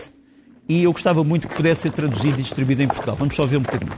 e 0.68 0.84
eu 0.84 0.92
gostava 0.92 1.24
muito 1.24 1.48
que 1.48 1.56
pudesse 1.56 1.82
ser 1.82 1.92
traduzido 1.92 2.40
e 2.40 2.44
distribuído 2.44 2.82
em 2.82 2.88
Portugal. 2.88 3.16
Vamos 3.16 3.36
só 3.36 3.46
ver 3.46 3.58
um 3.58 3.62
bocadinho. 3.62 3.92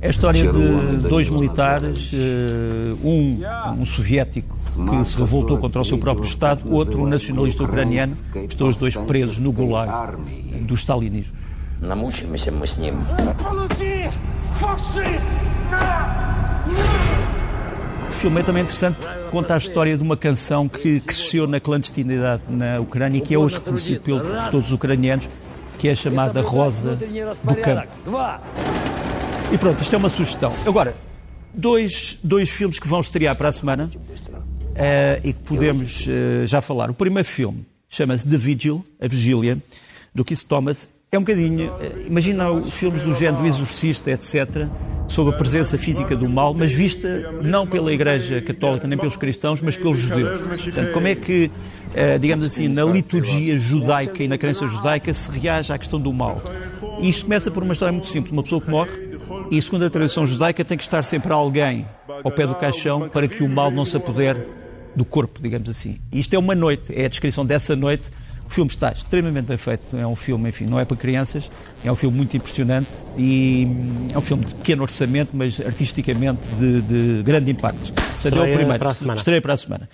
É 0.00 0.08
a 0.08 0.10
história 0.10 0.52
de 0.52 1.08
dois 1.08 1.30
militares, 1.30 2.10
eh, 2.12 2.94
um, 3.02 3.40
um 3.80 3.84
soviético 3.84 4.54
que 4.54 5.04
se 5.04 5.16
revoltou 5.16 5.58
contra 5.58 5.80
o 5.80 5.84
seu 5.84 5.98
próprio 5.98 6.24
Estado, 6.24 6.62
outro 6.70 7.02
um 7.02 7.06
nacionalista 7.06 7.64
ucraniano, 7.64 8.14
estão 8.48 8.68
os 8.68 8.76
dois 8.76 8.96
presos 8.96 9.38
no 9.38 9.50
Gulag 9.50 10.16
do 10.60 10.74
stalinismo. 10.74 11.45
Намучимся 11.81 12.51
мы 12.51 12.67
с 12.67 12.77
ним. 12.77 13.05
O 18.07 18.13
filme 18.13 18.41
é 18.41 18.43
também 18.43 18.61
interessante 18.61 18.97
porque 18.97 19.29
conta 19.31 19.55
a 19.55 19.57
história 19.57 19.97
de 19.97 20.03
uma 20.03 20.15
canção 20.15 20.69
que 20.69 20.99
cresceu 20.99 21.47
na 21.47 21.59
clandestinidade 21.59 22.43
na 22.49 22.79
Ucrânia 22.79 23.17
e 23.17 23.21
que 23.21 23.33
é 23.33 23.37
hoje 23.37 23.55
reconhecido 23.55 24.01
por 24.01 24.49
todos 24.51 24.67
os 24.67 24.73
ucranianos, 24.73 25.27
que 25.79 25.87
é 25.87 25.91
a 25.91 25.95
chamada 25.95 26.41
Rosa 26.41 26.95
do 26.95 27.55
Campo. 27.55 27.87
E 29.51 29.57
pronto, 29.57 29.81
isto 29.81 29.95
é 29.95 29.97
uma 29.97 30.09
sugestão. 30.09 30.53
Agora, 30.67 30.93
dois, 31.53 32.19
dois 32.23 32.49
filmes 32.51 32.79
que 32.79 32.87
vão 32.87 32.99
estrear 32.99 33.35
para 33.35 33.49
a 33.49 33.51
semana 33.51 33.89
uh, 33.91 35.27
e 35.27 35.33
que 35.33 35.39
podemos 35.39 36.05
uh, 36.07 36.45
já 36.45 36.61
falar. 36.61 36.89
O 36.89 36.93
primeiro 36.93 37.27
filme 37.27 37.65
chama-se 37.89 38.27
The 38.27 38.37
Vigil, 38.37 38.85
A 39.01 39.07
Vigília, 39.07 39.57
do 40.13 40.23
Keith 40.23 40.43
Thomas, 40.43 40.89
é 41.12 41.18
um 41.18 41.20
bocadinho. 41.20 41.72
Eh, 41.80 42.06
imagina 42.06 42.50
os 42.50 42.74
filmes 42.74 43.02
do 43.02 43.14
género 43.14 43.42
do 43.42 43.46
Exorcista, 43.46 44.10
etc., 44.10 44.66
sobre 45.08 45.32
a 45.32 45.38
presença 45.38 45.78
física 45.78 46.16
do 46.16 46.28
mal, 46.28 46.52
mas 46.52 46.72
vista 46.72 47.32
não 47.40 47.64
pela 47.64 47.92
Igreja 47.92 48.40
Católica 48.42 48.88
nem 48.88 48.98
pelos 48.98 49.16
cristãos, 49.16 49.60
mas 49.60 49.76
pelos 49.76 50.00
judeus. 50.00 50.40
Portanto, 50.40 50.92
como 50.92 51.06
é 51.06 51.14
que, 51.14 51.50
eh, 51.94 52.18
digamos 52.18 52.44
assim, 52.44 52.66
na 52.66 52.84
liturgia 52.84 53.56
judaica 53.56 54.24
e 54.24 54.28
na 54.28 54.36
crença 54.36 54.66
judaica 54.66 55.12
se 55.12 55.30
reage 55.30 55.72
à 55.72 55.78
questão 55.78 56.00
do 56.00 56.12
mal? 56.12 56.42
E 57.00 57.08
isto 57.08 57.24
começa 57.24 57.50
por 57.50 57.62
uma 57.62 57.72
história 57.72 57.92
muito 57.92 58.08
simples: 58.08 58.32
uma 58.32 58.42
pessoa 58.42 58.60
que 58.60 58.68
morre, 58.68 58.90
e 59.50 59.62
segundo 59.62 59.84
a 59.84 59.90
tradição 59.90 60.26
judaica, 60.26 60.64
tem 60.64 60.76
que 60.76 60.82
estar 60.82 61.04
sempre 61.04 61.32
alguém 61.32 61.86
ao 62.24 62.30
pé 62.30 62.46
do 62.46 62.54
caixão 62.56 63.08
para 63.08 63.28
que 63.28 63.44
o 63.44 63.48
mal 63.48 63.70
não 63.70 63.84
se 63.84 63.96
apodere 63.96 64.40
do 64.94 65.04
corpo, 65.04 65.40
digamos 65.40 65.68
assim. 65.68 65.98
E 66.10 66.18
isto 66.18 66.34
é 66.34 66.38
uma 66.38 66.54
noite, 66.54 66.92
é 66.92 67.04
a 67.04 67.08
descrição 67.08 67.44
dessa 67.46 67.76
noite 67.76 68.10
o 68.46 68.50
filme 68.50 68.70
está 68.70 68.92
extremamente 68.92 69.46
bem 69.46 69.56
feito. 69.56 69.96
É 69.96 70.06
um 70.06 70.14
filme, 70.14 70.48
enfim, 70.48 70.66
não 70.66 70.78
é 70.78 70.84
para 70.84 70.96
crianças. 70.96 71.50
É 71.84 71.90
um 71.90 71.94
filme 71.94 72.16
muito 72.16 72.36
impressionante 72.36 72.90
e 73.18 73.66
hum, 73.68 74.08
é 74.14 74.18
um 74.18 74.20
filme 74.20 74.44
de 74.44 74.54
pequeno 74.54 74.82
orçamento, 74.82 75.30
mas 75.34 75.60
artisticamente 75.60 76.46
de, 76.58 76.80
de 76.82 77.22
grande 77.22 77.50
impacto. 77.50 77.92
Portanto, 77.92 78.36
é 78.36 78.40
o 78.40 78.54
primeiro. 78.54 78.78
Para 78.78 78.90
a 78.90 78.94
semana. 78.94 79.18
Estreia 79.18 79.42
para 79.42 79.52
a 79.52 79.56
semana. 79.56 79.88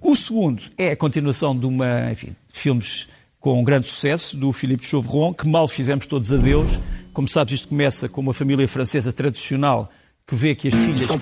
O 0.00 0.16
segundo 0.16 0.62
é 0.76 0.92
a 0.92 0.96
continuação 0.96 1.56
de 1.56 1.66
uma, 1.66 2.10
enfim, 2.10 2.34
filmes 2.48 3.08
com 3.40 3.60
um 3.60 3.64
grande 3.64 3.86
sucesso, 3.86 4.36
do 4.36 4.52
Philippe 4.52 4.84
Chauvron, 4.84 5.32
que 5.32 5.46
mal 5.46 5.68
fizemos 5.68 6.06
todos 6.06 6.32
adeus. 6.32 6.78
Como 7.12 7.28
sabes, 7.28 7.54
isto 7.54 7.68
começa 7.68 8.08
com 8.08 8.20
uma 8.20 8.32
família 8.32 8.66
francesa 8.66 9.12
tradicional 9.12 9.90
que 10.28 10.34
vê 10.34 10.54
que 10.54 10.68
as 10.68 10.74
filhas 10.74 11.08
uh, 11.08 11.18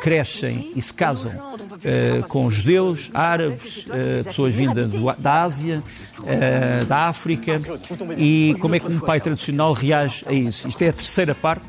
crescem 0.00 0.72
e 0.74 0.80
se 0.80 0.94
casam 0.94 1.30
uh, 1.30 2.26
com 2.26 2.48
judeus, 2.48 3.10
árabes, 3.12 3.84
uh, 3.84 4.24
pessoas 4.24 4.54
vindas 4.54 4.90
do, 4.90 5.12
da 5.18 5.42
Ásia, 5.42 5.82
da 6.88 7.08
África, 7.08 7.58
e 8.16 8.56
como 8.60 8.74
é 8.74 8.80
que 8.80 8.90
um 8.90 8.98
pai 8.98 9.20
tradicional 9.20 9.74
reage 9.74 10.24
a 10.26 10.32
isso. 10.32 10.66
Isto 10.66 10.82
é 10.82 10.88
a 10.88 10.92
terceira 10.92 11.34
parte 11.34 11.66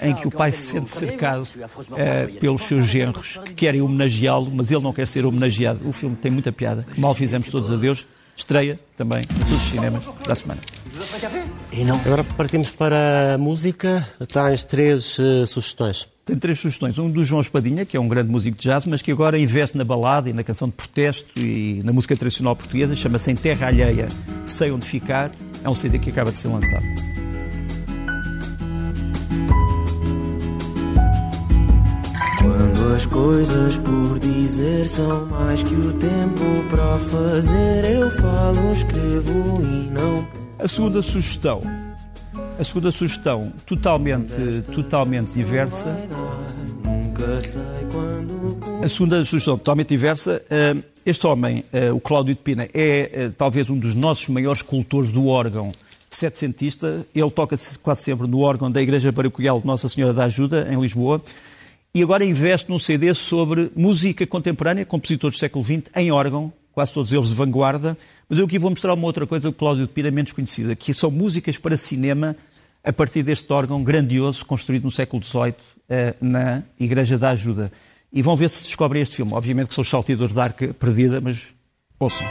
em 0.00 0.12
que 0.12 0.26
o 0.26 0.30
pai 0.30 0.50
se 0.50 0.72
sente 0.72 0.90
cercado 0.90 1.46
pelos 2.40 2.62
seus 2.62 2.86
genros 2.86 3.38
que 3.44 3.54
querem 3.54 3.80
homenageá-lo, 3.80 4.50
mas 4.52 4.72
ele 4.72 4.82
não 4.82 4.92
quer 4.92 5.06
ser 5.06 5.24
homenageado. 5.24 5.88
O 5.88 5.92
filme 5.92 6.16
tem 6.16 6.32
muita 6.32 6.50
piada. 6.50 6.84
Mal 6.98 7.14
fizemos 7.14 7.48
todos 7.48 7.70
a 7.70 7.76
Deus. 7.76 8.08
Estreia 8.36 8.80
também 8.96 9.20
em 9.20 9.26
todos 9.26 9.52
os 9.52 9.62
cinemas 9.70 10.02
da 10.26 10.34
semana. 10.34 10.60
E 11.72 11.84
não. 11.84 11.96
Agora 11.96 12.22
partimos 12.22 12.70
para 12.70 13.34
a 13.34 13.38
música. 13.38 14.06
Tens 14.30 14.64
três 14.64 15.18
uh, 15.18 15.46
sugestões. 15.46 16.06
Tem 16.24 16.36
três 16.36 16.58
sugestões. 16.58 16.98
Um 16.98 17.10
do 17.10 17.24
João 17.24 17.40
Espadinha, 17.40 17.84
que 17.84 17.96
é 17.96 18.00
um 18.00 18.06
grande 18.06 18.30
músico 18.30 18.56
de 18.56 18.64
jazz, 18.64 18.84
mas 18.84 19.00
que 19.00 19.10
agora 19.10 19.38
investe 19.38 19.76
na 19.76 19.84
balada 19.84 20.28
e 20.28 20.32
na 20.32 20.44
canção 20.44 20.68
de 20.68 20.74
protesto 20.74 21.40
e 21.40 21.82
na 21.82 21.92
música 21.92 22.14
tradicional 22.16 22.54
portuguesa. 22.54 22.94
Chama-se 22.94 23.30
Em 23.30 23.34
Terra 23.34 23.68
Alheia, 23.68 24.08
Sei 24.46 24.70
Onde 24.70 24.86
Ficar. 24.86 25.30
É 25.64 25.68
um 25.68 25.74
CD 25.74 25.98
que 25.98 26.10
acaba 26.10 26.30
de 26.30 26.38
ser 26.38 26.48
lançado. 26.48 26.84
Quando 32.38 32.94
as 32.94 33.06
coisas 33.06 33.78
por 33.78 34.18
dizer 34.18 34.86
são 34.88 35.26
mais 35.26 35.62
que 35.62 35.74
o 35.74 35.92
tempo 35.94 36.44
para 36.70 36.98
fazer, 36.98 37.84
eu 37.84 38.10
falo, 38.10 38.72
escrevo 38.72 39.60
e 39.62 39.90
não 39.90 40.41
a 40.62 40.68
segunda 40.68 41.02
sugestão, 41.02 41.60
a 42.56 42.62
segunda 42.62 42.92
sugestão 42.92 43.52
totalmente, 43.66 44.32
totalmente 44.72 45.32
diversa. 45.32 45.88
A 48.82 48.88
segunda 48.88 49.24
sugestão 49.24 49.58
totalmente 49.58 49.88
diversa. 49.88 50.40
Eh, 50.48 50.76
este 51.04 51.26
homem, 51.26 51.64
eh, 51.72 51.90
o 51.90 51.98
Cláudio 51.98 52.34
de 52.34 52.40
Pina, 52.40 52.68
é 52.72 53.10
eh, 53.12 53.32
talvez 53.36 53.70
um 53.70 53.76
dos 53.76 53.96
nossos 53.96 54.28
maiores 54.28 54.62
cultores 54.62 55.10
do 55.10 55.26
órgão 55.26 55.72
setecentista. 56.08 57.04
Ele 57.12 57.30
toca 57.30 57.56
quase 57.82 58.02
sempre 58.02 58.28
no 58.28 58.38
órgão 58.38 58.70
da 58.70 58.80
Igreja 58.80 59.12
Paroquial 59.12 59.60
de 59.60 59.66
Nossa 59.66 59.88
Senhora 59.88 60.12
da 60.12 60.24
Ajuda, 60.24 60.68
em 60.70 60.80
Lisboa. 60.80 61.20
E 61.92 62.02
agora 62.02 62.24
investe 62.24 62.70
num 62.70 62.78
CD 62.78 63.12
sobre 63.14 63.72
música 63.74 64.24
contemporânea, 64.28 64.86
compositores 64.86 65.36
do 65.36 65.40
século 65.40 65.64
XX, 65.64 65.82
em 65.96 66.12
órgão, 66.12 66.52
quase 66.72 66.92
todos 66.92 67.12
eles 67.12 67.28
de 67.28 67.34
vanguarda, 67.34 67.96
mas 68.28 68.38
eu 68.38 68.44
aqui 68.44 68.58
vou 68.58 68.70
mostrar 68.70 68.94
uma 68.94 69.04
outra 69.04 69.26
coisa, 69.26 69.48
o 69.48 69.52
Cláudio 69.52 69.86
de 69.86 69.92
Pira 69.92 70.10
menos 70.10 70.32
conhecida, 70.32 70.74
que 70.74 70.92
são 70.94 71.10
músicas 71.10 71.58
para 71.58 71.76
cinema 71.76 72.36
a 72.84 72.92
partir 72.92 73.22
deste 73.22 73.52
órgão 73.52 73.82
grandioso 73.82 74.44
construído 74.44 74.84
no 74.84 74.90
século 74.90 75.22
XVIII 75.22 75.54
eh, 75.88 76.14
na 76.20 76.62
Igreja 76.80 77.16
da 77.16 77.30
Ajuda. 77.30 77.70
E 78.12 78.20
vão 78.20 78.36
ver 78.36 78.50
se 78.50 78.64
descobrem 78.64 79.02
este 79.02 79.16
filme. 79.16 79.32
Obviamente 79.32 79.68
que 79.68 79.74
são 79.74 79.82
os 79.82 79.88
salteadores 79.88 80.34
da 80.34 80.42
arca 80.42 80.74
perdida, 80.74 81.20
mas 81.20 81.46
ouçam. 81.98 82.26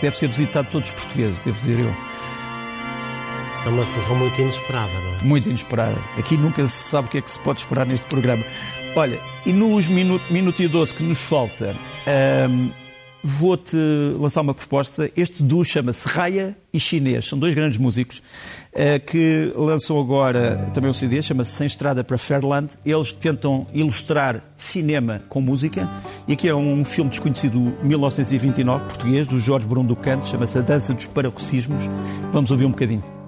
Deve 0.00 0.16
ser 0.16 0.28
visitado 0.28 0.66
por 0.66 0.72
todos 0.72 0.88
os 0.90 0.94
portugueses, 0.94 1.40
devo 1.40 1.58
dizer 1.58 1.78
eu. 1.80 1.94
É 3.66 3.68
uma 3.68 3.84
solução 3.84 4.16
muito 4.16 4.40
inesperada, 4.40 4.92
não 4.92 5.18
é? 5.18 5.22
Muito 5.22 5.48
inesperada. 5.48 5.98
Aqui 6.16 6.36
nunca 6.36 6.66
se 6.66 6.88
sabe 6.88 7.08
o 7.08 7.10
que 7.10 7.18
é 7.18 7.20
que 7.20 7.30
se 7.30 7.38
pode 7.38 7.60
esperar 7.60 7.86
neste 7.86 8.06
programa. 8.06 8.42
Olha, 8.96 9.20
e 9.44 9.52
nos 9.52 9.86
minuto, 9.88 10.24
minuto 10.32 10.62
e 10.62 10.68
12 10.68 10.94
que 10.94 11.02
nos 11.02 11.22
falta, 11.22 11.76
hum, 12.48 12.70
vou-te 13.22 13.76
lançar 14.18 14.40
uma 14.40 14.54
proposta. 14.54 15.10
Este 15.16 15.42
duo 15.42 15.64
chama-se 15.64 16.08
Raya 16.08 16.56
e 16.72 16.80
Chinês. 16.80 17.26
São 17.26 17.38
dois 17.38 17.54
grandes 17.54 17.78
músicos 17.78 18.18
uh, 18.18 19.04
que 19.06 19.52
lançam 19.54 19.98
agora 19.98 20.70
também 20.72 20.90
um 20.90 20.94
CD, 20.94 21.20
chama-se 21.22 21.52
Sem 21.52 21.66
Estrada 21.66 22.02
para 22.02 22.18
Fairland. 22.18 22.72
Eles 22.84 23.12
tentam 23.12 23.66
ilustrar 23.72 24.42
cinema 24.56 25.22
com 25.28 25.40
música. 25.40 25.88
E 26.26 26.32
aqui 26.32 26.48
é 26.48 26.54
um 26.54 26.84
filme 26.84 27.10
desconhecido, 27.10 27.58
1929, 27.82 28.84
português, 28.84 29.26
do 29.26 29.38
Jorge 29.38 29.66
Bruno 29.66 29.88
do 29.88 29.96
Canto, 29.96 30.26
chama-se 30.26 30.58
A 30.58 30.62
Dança 30.62 30.94
dos 30.94 31.06
Paroxismos. 31.06 31.84
Vamos 32.32 32.50
ouvir 32.50 32.64
um 32.64 32.70
bocadinho. 32.70 33.19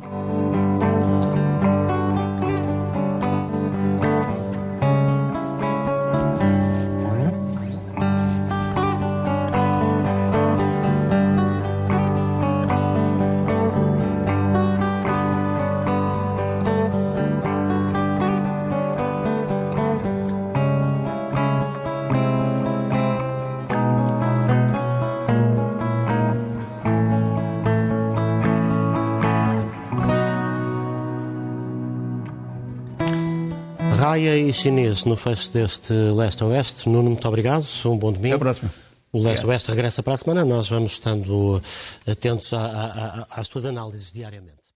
Chinês 34.62 35.04
no 35.04 35.16
fecho 35.16 35.50
deste 35.50 35.92
leste-oeste. 35.92 36.88
Nuno, 36.88 37.10
muito 37.10 37.26
obrigado. 37.26 37.66
Um 37.84 37.98
bom 37.98 38.12
domingo. 38.12 38.36
Até 38.36 38.36
a 38.36 38.38
próxima. 38.38 38.70
O 39.12 39.20
leste-oeste 39.20 39.70
regressa 39.70 40.04
para 40.04 40.14
a 40.14 40.16
semana. 40.16 40.44
Nós 40.44 40.68
vamos 40.68 40.92
estando 40.92 41.60
atentos 42.06 42.52
a, 42.52 42.60
a, 42.60 43.20
a, 43.22 43.26
às 43.40 43.48
tuas 43.48 43.64
análises 43.64 44.12
diariamente. 44.12 44.71